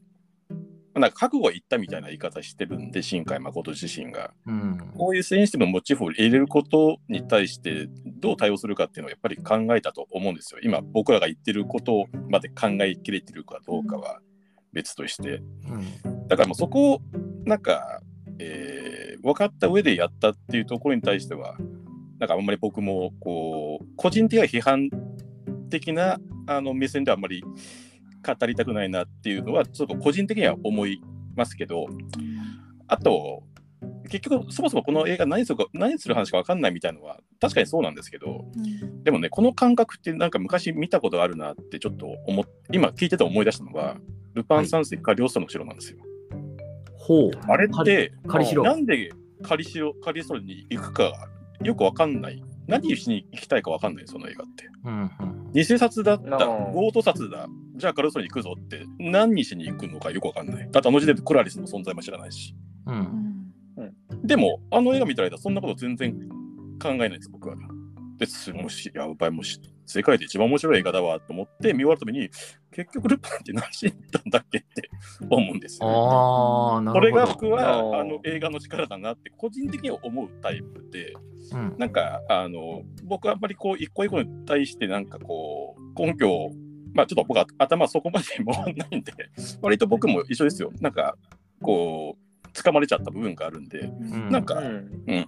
[0.95, 4.31] なんか覚悟言ったみたいな言い方してるんで、新海誠自身が。
[4.47, 4.77] うん。
[4.97, 10.59] こういうセンシティブなモチーフを入れることに対して、どう対応するかっていうのをやっぱり考えたと思うんですよ。
[10.63, 14.19] 今、僕らが言ってることまで考えきれてるかどうかは
[14.73, 15.41] 別として。
[15.69, 17.01] うんだからもうそこを
[17.45, 18.01] なんか、
[18.39, 21.57] えー分かった上でやったっていうところに対しては、
[22.19, 24.89] なんかあんまり僕もこう個人的な批判
[25.71, 27.43] 的なあの目線ではあんまり
[28.25, 31.01] 語りたくないなっていうのはちょっと個人的には思い
[31.35, 31.87] ますけど、
[32.87, 33.43] あと
[34.09, 38.45] 結局そもそもこの映画何するか何する話か分かんないみたいなのは確かにそうなんですけど、
[39.03, 43.97] でもねこの感覚ってなんか昔見たことあるなってちょっと思っ今聞いてて思い出したのは
[44.33, 45.99] ルパン三世か両者の城なんですよ。
[46.97, 47.31] ほう。
[47.47, 48.63] あれって仮城。
[48.63, 49.11] なんで
[49.43, 51.29] カリシロカリソルに行くか
[51.61, 52.43] よくわかんない。
[52.67, 54.69] 何しに行きたいかわかんない、その映画って。
[54.83, 57.47] うんうん偽札だった、強盗札だ、
[57.77, 60.69] じゃあカリソルに行くぞって、何しに行くのかよくわかんない。
[60.69, 62.55] だってあの時点でクラリスの存在も知らないし。
[62.87, 63.25] うん
[64.23, 66.13] でも、あの映画見たらそんなこと全然
[66.81, 67.55] 考えないです、僕は。
[68.17, 72.29] です、もし、やばい、もし、世界で一番面白い映画だわと思って見終わるために、
[72.71, 74.89] 結局ルパンって何しに行ったんだっけって
[75.29, 75.87] 思うんですよ。
[75.87, 77.25] ああ、なこれるほど。
[77.27, 81.13] が僕はあの映画の力だなって個人的には思うタイプで、
[81.53, 81.75] うん。
[81.77, 86.51] なんかあの僕はあんまりこう一個一個に対してなんかこう根拠を、
[86.93, 88.77] まあちょっと僕は頭そこまで回ん。
[88.77, 89.13] ないんで、
[89.61, 90.71] 割と僕も一緒ですよ。
[90.81, 91.15] なんか
[91.61, 94.29] こう、掴まれちゃった部分があるんで、うん。
[94.29, 95.27] なんかうん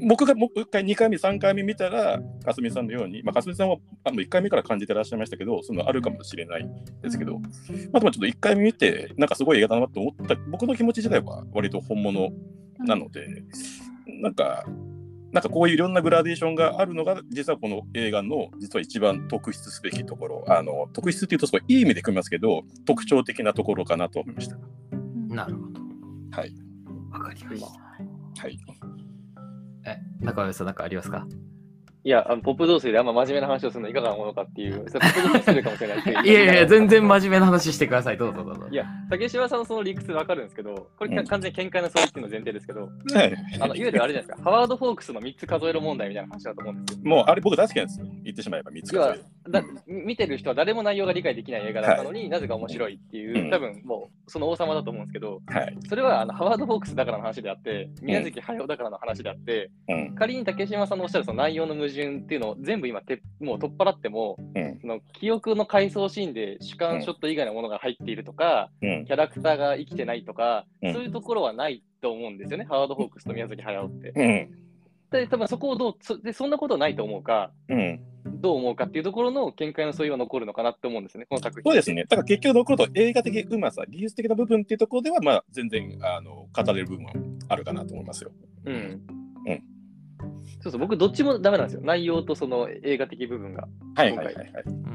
[0.00, 6.68] 僕がもう一回、2回目、3回目見たら、かすみさんのように、まあ、かすみさんはあの1回目から感じてらっしゃいましたけど、そのあるかもしれない
[7.02, 7.48] ですけど、ま
[7.94, 12.30] あ、でもちょっと1回目見て、なんかすごい映画だなと思った、僕の気持ち自体は割と本物
[12.78, 13.44] なので、
[14.06, 14.64] なんか、
[15.32, 24.56] なんかこういういろんなグラデーションがあるのが、実はこの映画の実は一番特筆すべきところ、あの特筆っていうとすごいいい意味で組みますけど、特徴的なところかなと思いました。
[25.28, 25.80] なるほど。
[26.30, 26.54] はい。
[27.10, 27.66] わかりました。
[27.66, 28.58] はい。
[29.86, 31.26] え、中上さん、なんかありますか？
[32.06, 38.18] いや、あのポップ同士であんま真面目な話をするのいかがなものかっていう、 それポップ同士するかもしれないですけどいやいや全然真面目な話してください。
[38.18, 38.68] どうぞどうぞ。
[38.70, 47.08] いや、竹島さんのその理屈わかるんですけど、これうん完全に見解の相違っていうの前提ですけど、はい、あのいわゆるあれじゃないですか、ハワード・フォークスの3つ数える問題みたいな話だと思うんですよ。
[47.08, 48.06] もうあれ僕大好きなんですよ。
[48.22, 49.24] 言ってしまえば3つ数える。
[49.48, 55.76] だ見てる人は誰も内容が理解できない映画だったのに、なぜか面白いっていう、うん多分もうその王様だと思うんですけど、はい。
[55.88, 60.14] それはあのハワード・フォークスだからの話であって、宮崎駿だからの話であって、うん。
[60.14, 64.78] 仮に竹島さんのおっしゃるその内容の矛盾っていうのを全部今てもう取っ払っても、うん。
[64.80, 69.04] その記憶の回想シーンで主観ショット以外のものが入っているとか、うん。
[69.04, 74.12] キャラクターが生きてないとか、うんそういうところはないと思うんですよね、ハワード・ホークスと宮崎駿って。
[75.12, 75.20] うん。
[75.20, 78.00] で、多分そこをどうそで、そんなことないと思うか、うん。
[78.40, 81.70] どう思うかっていうところの見解の相違は残るのかなって思うんですね、この作品。
[81.70, 82.04] そうですね。
[82.04, 87.12] だから結局残ると映画的うまさ、技術的な部分っていうところでは、まあ全然あの語れる部分は
[87.48, 88.32] あるかなと思いますよ。
[88.64, 88.74] うん。
[88.74, 88.78] う
[89.52, 89.62] ん
[90.60, 91.82] そうそう、僕どっちもダメなんですよ。
[91.82, 93.68] 内容とその映画的部分が。
[93.96, 94.46] はいはいはいはい。
[94.66, 94.94] うん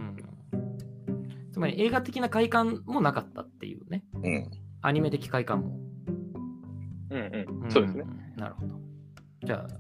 [1.52, 4.02] つまり映画的な快感もなかったっていうね。
[4.24, 4.52] うん。
[4.82, 5.78] アニメ的快感も。
[7.10, 7.68] うんうん。
[7.68, 8.06] んそうですね。。
[8.38, 8.80] なるほど。
[9.44, 9.80] じゃあ、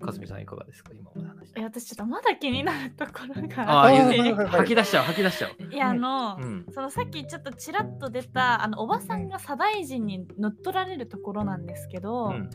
[0.00, 0.92] かすみさんいかがですか？
[0.94, 1.60] 今まで話して。
[1.60, 4.46] え私ちょっとまだ気になるところがああ、あって言うはいはいはい。
[4.48, 5.74] 吐き出しちゃう、吐き出しちゃう。
[5.74, 6.66] いやあの、うん。
[6.72, 12.50] そのさっきちょっとちらっと出たあのおばさんが左大臣に乗っ取られるところなんですけど、うん。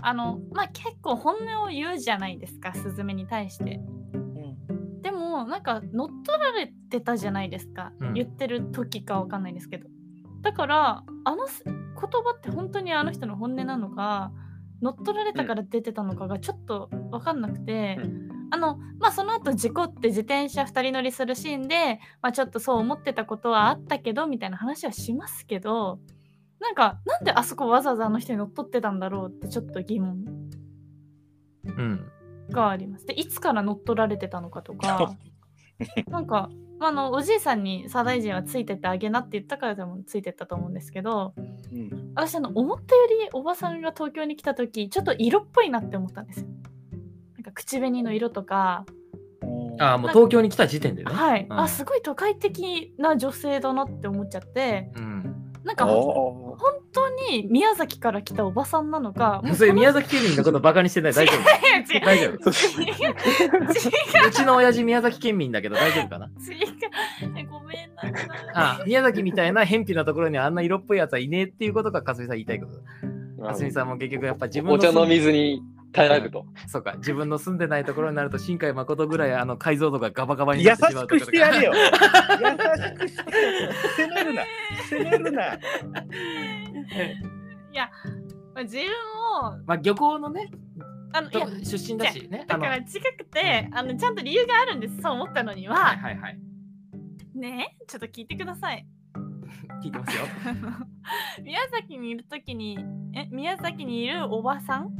[0.00, 3.80] あのまあ結構本音を言うじゃないですかスズメに対して。
[5.02, 8.14] でもなんか乗っ取られてたじゃないですか、うん。
[8.14, 9.88] 言ってる時かわかんないですけど。
[10.40, 14.32] だからあのす言葉って本当にあの人の本音なのか
[14.80, 25.98] 乗っ取られたから出てたのかがちょっとわかんなくて、うあのまあその後事故って自転車2人乗りするシーンで、まあ、ちょっとそう思ってたことはあったけどみたいな話はしますけど
[26.60, 30.24] なんかなんであそこわざわざあの人に乗っ取ってたんだろうってちょっと疑問
[31.64, 32.10] うん。
[32.50, 33.06] があります。
[33.06, 35.14] でいつから乗っ取られてたのかとか
[36.08, 41.34] なんか、まあ、あのおじいさんに左大臣はついてってあげなって言ったからでもついてったと思うんですけど
[41.72, 42.12] うん。
[42.14, 46.46] 私あの思ったよりおばさんが東京に来た時ちょっと色っぽいなって思ったんですよ。
[47.34, 48.84] なんか口紅の色とか、
[49.80, 51.12] ああ、もう東京に来た時点でね。
[51.12, 55.17] はい、うんあすごい都会的な女性だなって思っちゃってうん。
[55.64, 56.56] なんか本
[56.92, 61.12] 当に宮崎から来たおばさんなのかもうそれ宮崎崎県民のことバカにしてない。
[61.14, 61.38] 大丈夫。
[61.94, 62.50] 違う大丈夫。
[62.50, 64.30] 違う。
[64.30, 66.26] ちの親父宮崎県民だけど大丈夫かな？
[66.26, 66.32] 違う。
[67.36, 68.14] えごめんなさい。
[68.54, 72.72] あ宮崎みたいな偏僻なところにあんな色っぽいやつはいねえっていうことがかすみさん言いたいこと。
[73.42, 73.48] だ。
[73.48, 76.46] かすみさんも結局やっぱ自分のお茶の水に耐えられると。
[76.66, 81.72] そうか自分の住んでないところになると新海誠ぐらいあの解像度がガバガバに優なってしまうしくしてやれよ。
[81.72, 81.90] と優し
[82.94, 83.72] くしてやれよ。
[83.96, 84.42] 責めるな。
[84.88, 85.54] 責めるな。
[87.70, 87.90] いや、
[88.54, 90.50] まあ、自分をまあ漁港のね
[91.12, 92.44] あのいや出身だしね。
[92.48, 96.38] あのだから近くてあのちゃんと理由があるんですそう思ったのには、はいはいはい。
[97.34, 98.84] ねえちょっと聞いてください
[99.82, 100.24] 聞いてますよ。
[101.42, 102.78] 宮崎にいる時に
[103.14, 104.90] え宮崎にいるおばさん？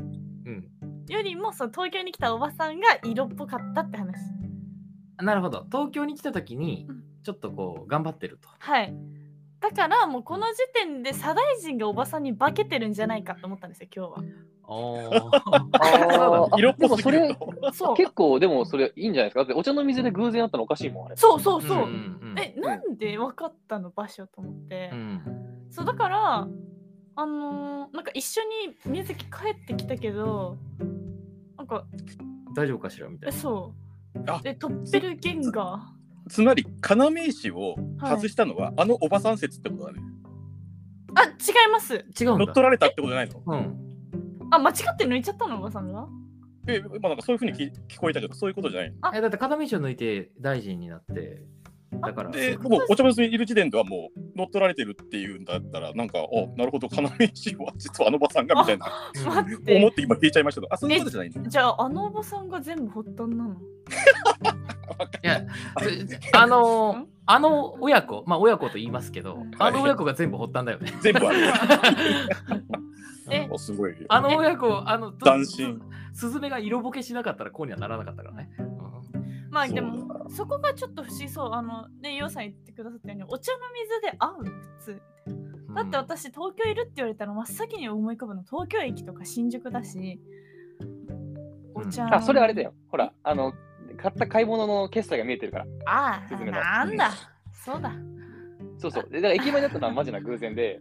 [0.47, 0.68] うん。
[1.13, 4.17] よりもその東京に来たおばさんが色っぽかったって話。
[5.21, 5.65] なるほど。
[5.71, 7.03] 東京に来た時にうん。
[7.25, 8.49] ちょっとこう頑張ってると。
[8.59, 8.95] はい。
[9.61, 14.23] だからもうこの時点で左大臣がおばさんに化けてるんじゃないかと思ったんですよ今日は。
[14.71, 14.99] お
[15.75, 16.59] あー。
[16.59, 17.97] 色っぽでもそれすぎる、そう。
[17.97, 19.41] 結構でもそれいいんじゃないですか？
[19.41, 21.17] だってお茶の水で偶然あったのおかしいもん、あれ。
[21.17, 22.39] そうそうそう、んんん。
[22.39, 25.67] えなんで分かったの場所と思って、うん。
[25.71, 26.49] そうだから
[27.21, 30.57] あのーなんか一緒に宮崎帰ってきたけど
[31.57, 31.85] なんか
[32.55, 33.09] 大丈夫かしら？
[33.09, 33.37] みたいな。
[33.37, 33.75] えそ
[34.14, 34.21] う。
[34.31, 36.31] あでトッペルゲンガー。
[36.31, 40.01] つまり、要石を外したのは、あのおばさん説ってことだね。
[41.16, 41.27] あ違
[41.69, 41.95] います。
[41.95, 42.45] 違うんだ。
[42.45, 42.55] 乗っ。
[42.55, 43.43] 取られたってことじゃないの？
[43.45, 44.49] うん。
[44.53, 45.59] あ間違って抜いちゃったの？
[45.59, 46.07] おばさんが
[46.69, 48.97] え、まあ、なんかそういうふうに聞聞こえたけど、そういうことじゃないの？
[49.16, 51.43] えだって片道を抜いて大臣になって、
[51.93, 58.86] だから、で、もうお茶の水にいる時点ではもう乗っ取られてるっていうんだったら、なんか、おなるほど、要石は実はあの場さんがみたいな、
[59.76, 61.41] 思って今聞いちゃいましたけど、あ、そういうことじゃないんだ。
[61.49, 63.57] じゃああのおばさんが全部発端なの？
[65.24, 65.43] いや、
[65.80, 70.95] つあのーあの親子、まあ親子と言いますけど、あの親子が全部発端だよね。
[71.03, 71.39] 全部ある。
[73.59, 73.95] すごい。
[74.09, 75.78] あの親子、あの、斬新。
[76.14, 78.51] すスズメが色ぼけしなかったらこうにはならなかったからね。
[79.51, 81.53] まあでもそこがちょっと不思議そう。
[81.53, 85.03] あのねヨウさん言ってくださったようにお茶の水で合う普通。
[85.27, 85.31] う
[85.73, 85.75] ん。
[85.75, 88.43] だって私東京いるって言われたら真っ先に思い浮かぶの。
[88.43, 90.21] 東京駅とか新宿だし
[91.75, 92.75] お茶のあ、それあれだよ。
[92.89, 93.53] ほら、あの、
[93.97, 95.67] 買った買い物の決済が見えてるから。
[95.87, 97.13] ああなんだ。
[97.53, 97.93] そうだ。
[98.79, 99.09] そうそう。
[99.11, 100.81] でだから駅前だったのはマジな偶然で、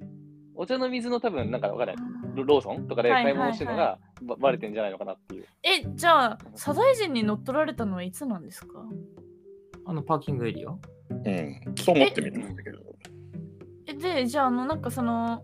[0.56, 1.96] お茶の水の多分、なんかわかんない。
[2.38, 5.46] ロローソンとかで買い物してるのがばバレてんじゃないのかなっていう。
[5.64, 8.84] えじゃあ左大臣に乗っ取られたのはいつなんですか？
[9.86, 10.72] あのパーキングエリア？
[10.72, 10.74] う
[11.16, 12.80] ん、そう思ってみるんだけど。
[13.88, 15.44] えでじゃああのなんかその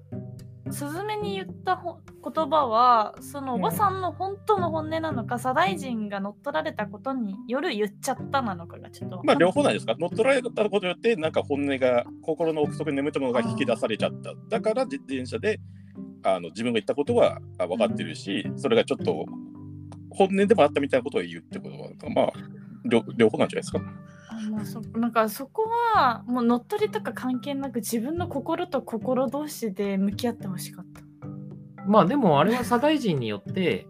[0.72, 9.36] スズメに言ったほ言葉はそのおばさんの本当の本音なのか、左大臣が乗っ取られたことによる言っちゃったなのかがちょっとわかんない。
[9.36, 9.96] まあ両方なんですか？
[10.00, 14.34] 乗っ取られたことによって、なんか本音が、心の奥底に眠ったものが引き出されちゃった。
[14.50, 15.60] だから自転車で
[16.24, 19.26] あの自分が言ったことはあ分かってるし、それがちょっと
[20.10, 22.34] 本音でもあったみたいなことを言うってことは、まあ
[22.86, 23.80] 両両方なんじゃないですか。
[24.30, 31.02] あまあ、そなんかそこはもう乗っ取りとか関係なく自分の心と心同士で向き合ってほしかった。
[31.86, 33.86] まあでもあれは左大臣によって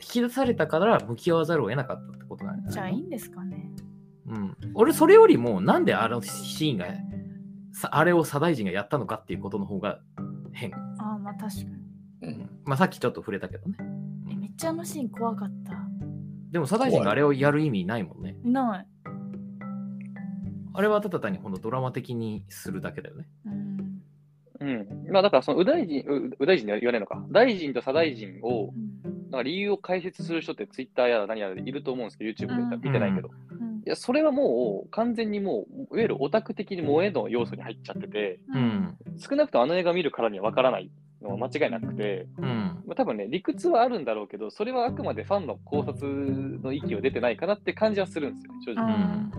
[0.00, 2.98] 引き出されたから向き合わざるを得なかったってことなんじゃないの？
[2.98, 3.70] じゃあいいんですかね。
[4.26, 6.86] うん、俺それよりもなんであのシーンが
[7.72, 10.00] さあれを左大臣がやったのかっていうことの方が
[10.52, 10.72] 変、
[11.44, 12.28] 確かに。
[12.28, 13.76] うんまあ、さっきちょっと触れたけどね
[14.30, 15.72] えめっちゃあのシーン怖かった。
[16.50, 18.86] でも左大臣があれをやる意味ないもんねない。
[20.76, 24.00] あれはただ単にこのドラマ的にするだけだよねうん。
[24.60, 25.12] うん。
[25.12, 27.24] まあだからその右大臣、う右大臣で言わないのか。
[27.30, 28.72] 大臣と左大臣を、
[29.30, 33.28] なんか理由を解説する人ってツイッターやら何やらでいると思うんですけど、YouTube でうん見てないけど。
[33.50, 38.58] うんいや、それはもう完全にもう、いわゆるオタク的に萌えの要素に入っちゃってて、う。
[38.58, 40.90] ん少なくともあの映画見るからには分からない
[41.24, 42.46] のは間違いなくて、うん
[42.86, 46.06] まあ、多分ね、理屈はあるんだろうけど、それはあくまでファンの考察
[46.60, 48.96] の域を出てないかなって感じはするんですよね、正う直。
[48.96, 49.32] ん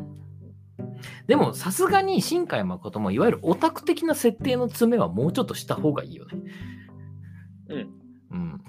[1.27, 6.37] でもさすがに新海誠もいわゆるオタク的な設定の詰めはもうちょっとした方がいいよね
[7.69, 7.79] うん。
[8.31, 8.61] うん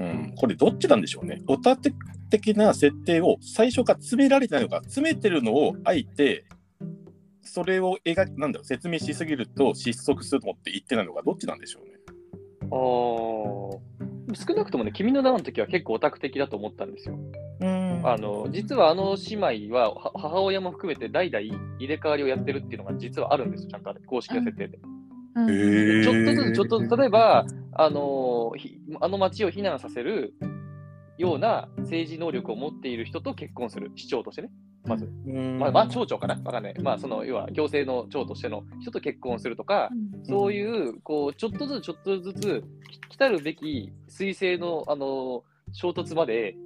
[0.00, 1.42] うん、これどっちなんでしょうね。
[1.46, 1.92] オタク
[2.30, 6.46] 的な設定を最初から詰められてないのか、詰めてるのをあえて、
[7.42, 11.89] それを描き、なんだろう、説明しすぎると失速すると思って言ってないのか、どっちなんでしょうね。
[12.70, 17.18] 少なくともね、君の名の時は結構オタク的だと思ったんですよ。
[17.60, 18.02] うん。
[18.04, 21.42] あの実はあの姉妹はは母親も含めて代々
[21.78, 24.78] 入れ替わりをやってるっていうのが実はあるんですよ、ちゃんとあれ公式の設定で。
[25.36, 25.50] うん。
[25.50, 30.34] へえちょっとずつ、ちょっとずつ、例えば、あのひあの町を避難させる
[31.18, 34.50] ような政治能力を持っている人と結婚する、市長としてね、
[34.84, 35.10] まず。
[35.26, 36.74] うんまあ、まあ、町長かなわかんない。
[36.80, 39.90] まあ、その、要は行政の長としての人と結婚するとか、
[40.24, 46.56] そういう、こう、ちょっとずつ、ちょっとずつ、き来たるべき彗星の、あの衝突まで、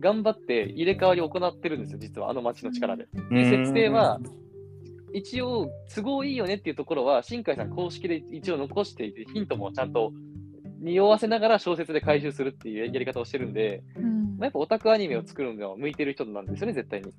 [0.00, 3.06] 頑張って入れ替わりを行ってるんですよ、実は、あの町の力で。
[3.30, 4.20] で設定は、
[5.12, 10.12] 一応、都合いいよねっていうところは、新海さん公式で一応残していて、ヒントもちゃんと
[10.80, 17.12] 匂わせながら小説で回収するっていうやり方をしてるんで、うんまあ、やっぱオタクアニメを作るのは向いてる人なんですよね、絶対に。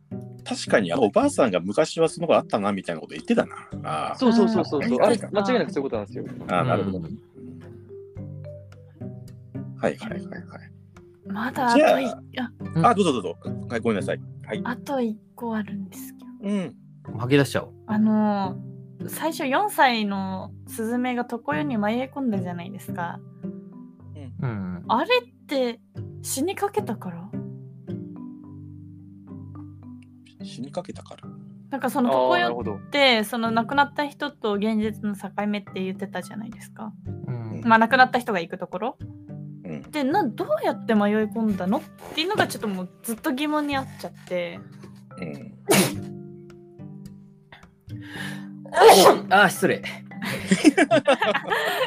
[0.48, 3.56] 確かにあのおばあさんが昔はその子あったなみたいなこと言ってたな。
[3.84, 5.00] あーそうそうそうそうそう。
[5.02, 6.26] あれ、あ間違いなくそういうことなんですよ。
[6.48, 6.98] あー、なるほど。
[7.00, 7.20] うん
[9.78, 10.42] はいはいはいはい。
[11.28, 12.06] まだあとい
[12.84, 13.38] あどうぞどうぞ。
[13.70, 14.20] はい、ごめんなさい。
[14.46, 14.62] はい。
[14.64, 16.50] あと一個あるんですけど。
[16.50, 16.76] うん。
[17.20, 18.76] 吐き出しちゃおうあのー
[19.10, 23.20] 最初4歳のスズメが常世に迷い込んだじゃないですか。
[24.42, 25.80] うんあれって
[26.22, 27.30] 死にかけたから？
[30.46, 31.28] 死にかけたから。
[31.72, 32.76] なんかそあの常世あー、なるほど。
[32.76, 36.94] ってその亡くなった人と現実の境目って言ってたじゃないですか。
[37.28, 38.98] うんまあ亡くなった人が行くところ。
[39.64, 39.82] うん。
[39.92, 41.80] でなどうやって迷い込んだの？
[41.80, 41.82] っ
[42.14, 44.60] ていうのがちょっともうずっと疑問にあっちゃって。
[45.20, 45.56] うん。
[49.32, 49.82] あー失礼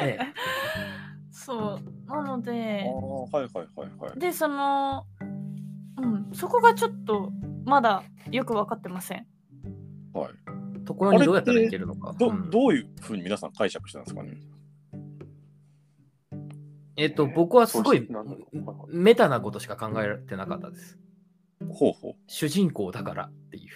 [0.01, 0.33] ええ
[1.31, 4.19] そうなのあであ、はいはいはいはい。
[4.19, 5.05] でその
[5.97, 7.31] うんそこがちょっと
[7.69, 9.25] まだよく分かってません。
[10.13, 10.33] はい。
[10.85, 14.31] 常世にどうやったらいけるのかどうんどういうふうに皆さん解釈したんですかね？
[14.31, 14.35] い
[16.97, 18.05] えっと、僕はすごい
[18.89, 20.97] メタなことしか考えてなかったです。
[21.69, 22.13] ほうほう。
[22.27, 23.69] 主人公だからっていう。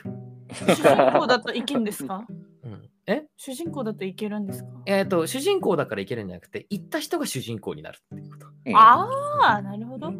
[0.53, 2.25] 主人公だといけるんですか？
[2.63, 3.23] うん、え？
[3.37, 4.69] 主人公だといけるんですか？
[4.87, 8.47] えっと、主人公だからいけるんじゃなくて、行った人が主人公になるっていうこと。
[8.47, 9.07] うんあ
[9.41, 10.13] あ、なるほど。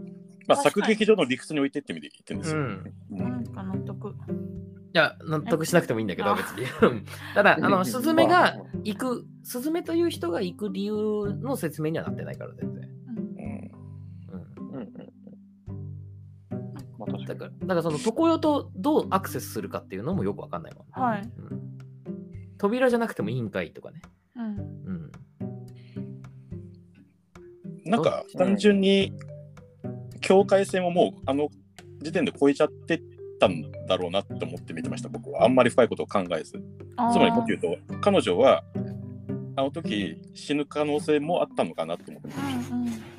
[0.47, 2.61] まあ、作劇上の理屈に置いてってみて言ってるんですよ。
[2.61, 2.93] うん。
[3.11, 4.09] うんなんか納得。
[4.09, 4.11] い
[4.93, 6.65] や、納得しなくてもいいんだけど、あ別に。
[6.81, 12.89] うんただ、 あの、スズメがまあ行く、スズメという人が行く理由の説明にはなってないから、全然。
[13.07, 13.25] うんうん
[14.31, 14.79] うん。
[14.79, 15.13] うんうんうん
[16.99, 21.01] まあ確かにだから、だからその、常世とどうアクセスするかっていうのもよくわかんないもん。
[21.01, 21.21] はい。
[21.21, 21.73] うん
[22.63, 24.01] 扉じゃなくてもいいんかいとかね。
[24.37, 24.45] うん。
[24.45, 25.11] うん。
[27.83, 29.11] なんかうん単純に
[30.23, 31.49] 境界線をもうあの
[32.01, 33.01] 時点で超えちゃって
[33.39, 35.43] たんだろうなって思って見てました、僕は。
[35.43, 36.53] あんまり深いことを考えず。
[36.53, 38.63] つまりもっと言うと、彼女は
[39.55, 42.29] あの時死ぬ可能性もあったのかなって思って。
[42.71, 43.13] うん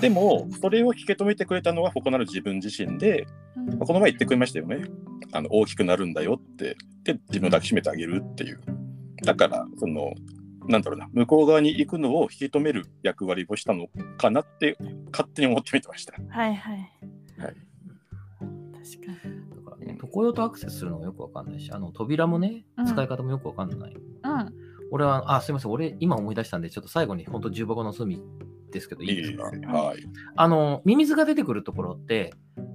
[0.00, 3.26] でも、それを引き止めてくれたのは他なる自分自身で、
[3.56, 4.82] うんまあこの前言ってくれましたよね。
[5.32, 6.76] あの大きくなるんだよって。
[7.04, 8.60] で、自分を抱きしめてあげるっていう。
[9.24, 10.12] だから、その、
[10.68, 13.88] なんだろうな、向こう側に行くのを引き止める役割をしたの
[14.18, 14.76] かなって
[15.10, 16.14] 勝手に思って見てました。
[16.28, 16.92] はいはい。
[17.38, 17.56] はい
[18.38, 19.64] 確かに。
[19.64, 23.94] だからね、常世とアクセスするのもよくわかんないし、あの、扉もねうん、使い方もよくわかんない。
[23.94, 24.54] うん。
[24.90, 28.22] 俺は、あ、すいません、俺、今思い出したんで、ちょっと最後に、本当重箱の隅
[28.70, 29.98] ですけど、いいですかいいはい。
[30.36, 32.32] あの、ミミズが出てくるところって、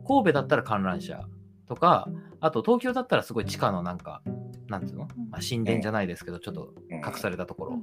[0.07, 1.27] 神戸だったら観覧車
[1.67, 2.07] とか、
[2.39, 4.21] あと東京だったらすごい地下のなんか、
[4.67, 6.97] なんていうの、まあ、神殿じゃないですけど、ちょっとうん。
[6.97, 7.79] 隠されたところ。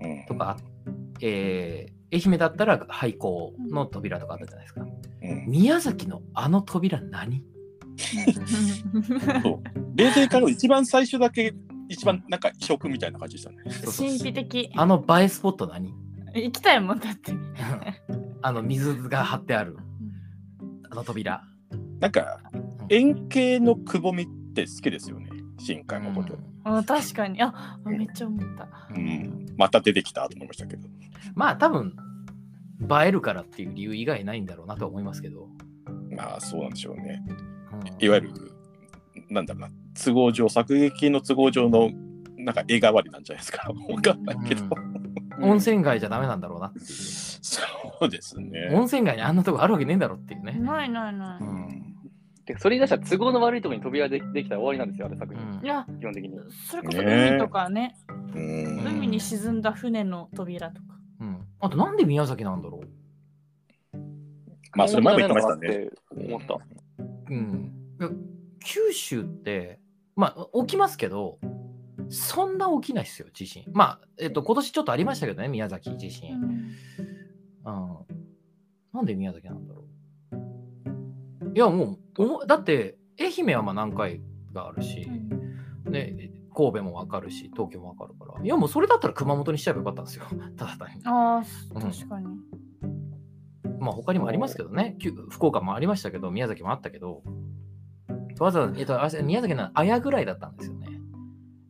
[0.00, 0.26] うん。
[0.26, 0.56] とか、
[1.20, 4.82] えー、愛媛だったら廃校の扉とかあったじゃないですか。
[4.82, 4.86] う
[5.26, 5.46] ん。
[5.48, 7.42] 宮崎のあの扉何？
[9.42, 9.62] そう。
[9.94, 11.54] 冷静から一番最初だけ
[11.88, 13.58] 一番なんか異色みたいな感じでしたね。
[13.70, 14.08] そうそう。
[14.08, 14.70] 神秘的。
[14.76, 15.94] あの映えスポット何？
[16.34, 17.32] 行きたいもんだって。
[18.42, 19.76] あの水が張ってある。
[20.90, 21.42] あの扉。
[22.00, 22.40] なんか
[22.88, 25.28] 円形のくぼみって好きですよね。
[25.58, 26.38] 深海のこと。
[26.64, 27.40] あ確かに。
[27.42, 28.68] あ、めっちゃ思った。
[28.94, 29.46] うん。
[29.56, 30.88] また出てきたと思いましたけど。
[31.34, 31.94] まあ多分
[32.80, 35.48] 映えるからっていう理由以外ないんだろうなとは思いますけど。
[36.10, 37.22] まあそうなんでしょうね。
[37.28, 37.34] うん
[37.98, 38.30] いわゆる、
[39.30, 41.90] なんだろうな、都合上、作劇の都合上の
[42.38, 43.68] なんか絵代わりなんじゃないですか。
[43.90, 44.64] わかんないけど。
[44.64, 44.94] うん
[45.40, 46.84] 温泉街じゃダメなんだろうなっていう。
[46.86, 47.60] そ
[48.02, 48.70] うですね。
[48.72, 50.52] 温泉街にあんなとこあるわけねえんだろっていうね。
[50.52, 51.46] ないないなうい。
[51.46, 51.93] ん
[52.46, 55.42] でそれに出したら都合の悪いところに扉でできたら終わりなんですよ、あれ作品。
[55.42, 55.64] うん。
[55.64, 56.38] いや、基本的に。
[56.68, 57.96] それこそ海とかね、
[58.34, 58.86] うん。
[58.86, 60.98] 海に沈んだ船の扉とか。
[61.20, 61.46] うん。
[61.60, 62.82] あとなんで宮崎なんだろ
[64.76, 65.68] まあそれ前も言ってましたね。
[65.68, 66.54] って思った。
[66.54, 66.60] う、
[67.30, 68.10] うん、いや
[68.64, 69.80] 九州って
[70.16, 71.38] まあ起きますけど
[72.08, 73.64] そんな起きないですよ地震。
[73.72, 76.42] まあえっと今年ちょっとありましたけどね宮崎地う震、ん。
[76.42, 77.96] うん、
[78.92, 79.83] なんで宮崎なんだろう
[81.54, 84.20] いやもうおもだって愛媛はまあ何回
[84.52, 85.08] があるし、
[85.84, 88.42] ね、神戸もわかるし東京もわかるから。
[88.44, 90.24] いやもうそれだったら熊本にしちゃえばよかったんですよ。
[90.56, 91.02] ただ単に。
[91.06, 91.42] ああ、
[91.74, 91.82] うん。
[91.82, 92.26] 確かに。
[93.78, 97.22] まあ他にもありますけどね、きゅ福岡もありましたけど、宮崎もあったけど、
[98.40, 100.88] わざわざ、えっと、宮崎の綾ぐらいだったんですよね。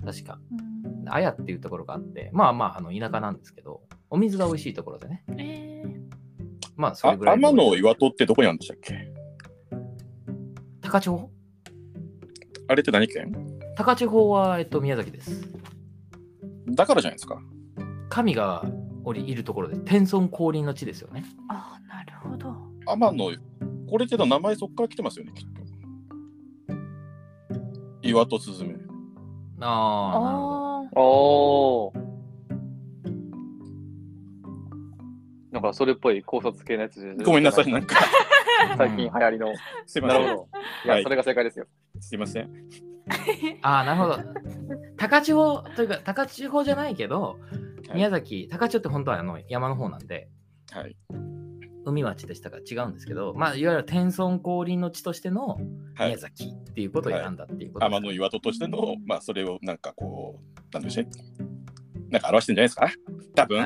[0.05, 0.39] 確か。
[0.51, 1.09] うん。
[1.13, 5.25] 綾っていうところがあって、まあまあ、あの田舎なんですけど、お水が美味しいところでね。
[5.37, 6.05] えー。
[6.77, 7.41] まあ、それあぐらい。
[7.41, 9.14] 天の岩戸ってどこにあるんでしたっけ？
[10.95, 11.29] 高千穂？
[12.69, 13.35] あれって何県？
[13.77, 15.51] 高千穂は、えっと、宮崎です。
[16.69, 17.43] だからじゃないですか。
[18.09, 18.65] 神が
[19.03, 21.25] おりいるところで、天孫降臨の地ですよね。
[21.49, 22.55] あーなるほど。
[22.87, 23.33] 天の、
[23.91, 25.65] これっての名前そっから来てますよね、きっと。
[28.03, 28.77] 岩戸スズメ。
[29.63, 30.89] ああ。
[30.95, 31.99] あおー。
[35.51, 37.97] なんかそれっぽい考察系のやつでごめんなさい、なんか。
[38.77, 39.53] 最近流行りの。
[39.87, 40.23] すいません。
[40.23, 40.59] なるほど。
[40.85, 41.67] いや、はいそれが正解ですよ。
[42.01, 42.51] すいません。
[43.63, 44.19] ああ、なるほど。
[44.97, 47.39] 高千穂というか、高千穂じゃないけど、
[47.95, 50.29] 宮崎、高千穂って本当はあの山の方なんで、
[50.73, 50.97] はい。
[51.87, 55.49] 海町でしたから違うんですけど、まあ、いわゆる天孫降臨の地としての
[55.95, 56.19] はい宮。
[56.19, 57.97] 崎っていうことを選んだっていうことですか？
[57.99, 61.11] 天の岩戸としての、まあ、それをなんかこう、なんでしょうね。
[62.09, 62.89] なんか表してんじゃないですか？
[63.35, 63.63] 多分。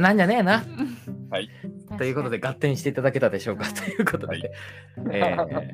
[0.00, 0.62] なんじゃねえな。
[1.30, 1.48] はい。
[1.98, 3.64] ということで、合点していただけたでしょうか？
[3.64, 4.50] はいということで、はい
[5.12, 5.70] えー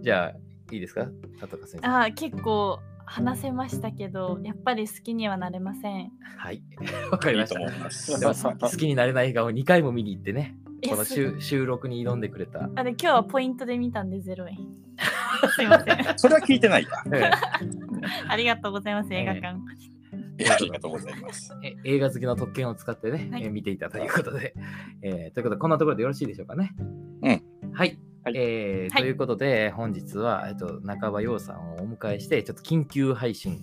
[0.02, 0.30] じゃあ、
[0.72, 1.08] いいですか？
[1.40, 1.86] 里香先生。
[1.88, 6.10] あー結構話せましたけど、やっぱり好きにはなれません。
[6.38, 6.62] はい。
[7.10, 7.60] わかりました。
[7.60, 8.18] 思います。
[8.18, 10.56] でも好きになれない映画を2回も見に行ってね、
[10.88, 12.70] この収収録に挑んでくれた。
[12.74, 14.56] あれ今日はポイントで見たんで0円。
[15.54, 16.18] すいません。
[16.18, 17.02] それは聞いてないわ。
[17.12, 17.30] え
[18.28, 19.48] ありがとうございます、映画館。
[19.48, 19.93] え
[20.40, 21.54] ありがとうございます。
[21.62, 24.54] え映画好きの特権を使ってね、はいえー見ていたということで、
[25.02, 26.74] えーということで、こんなところでよろしいでしょうかね。
[27.22, 27.28] うん。
[27.28, 27.40] はい。
[27.72, 33.60] はいはいえーということで、本日は、えっと、中場陽さんをお迎えして、ちょっと緊急配信、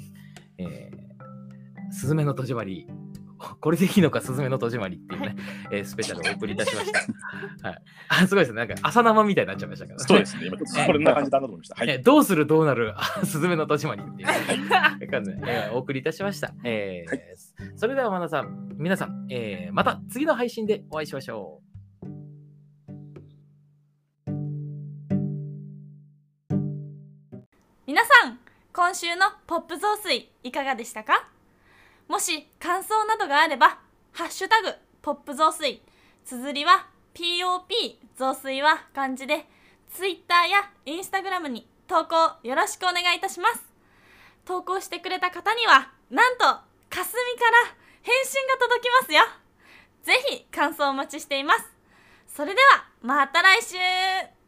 [0.58, 2.88] えー、すずめの戸締まり、
[3.60, 5.36] これでいいのか、すずめの戸締まりっていうね、
[5.72, 7.00] えースペシャルをお送りいたしました。
[7.70, 8.66] はい、あすごいですね。
[8.66, 10.06] なんか朝生みたいになっちゃいましたけど、ね。
[10.08, 10.48] そうですね。
[10.48, 10.58] 今
[10.88, 11.76] こんな感じだなと思いました。
[11.76, 11.90] はい。
[11.90, 16.54] えどうするどうなるあ すずめの戸締まりっていう感じで、えーお送りいたしました。
[16.64, 17.22] えーはい
[17.76, 21.72] それでは皆さん、皆さん、えーまた次の配信でお会いしましょう。
[27.88, 28.40] 皆さん
[28.74, 31.31] 今週のポップ増水いかがでしたか？
[32.12, 33.80] もし感想などがあれば
[34.12, 35.82] 「ハッシュタグポップ増水」
[36.28, 37.74] 綴りは POP
[38.18, 39.48] 増水は漢字で
[39.94, 43.64] Twitter や Instagram に投稿よろしくお願いいたします。
[44.44, 49.24] 投稿してくれた方にはなんとかすみから返信が届きますよ。
[50.04, 51.64] ぜひ感想をお待ちしています。
[52.28, 54.41] それではまた来週。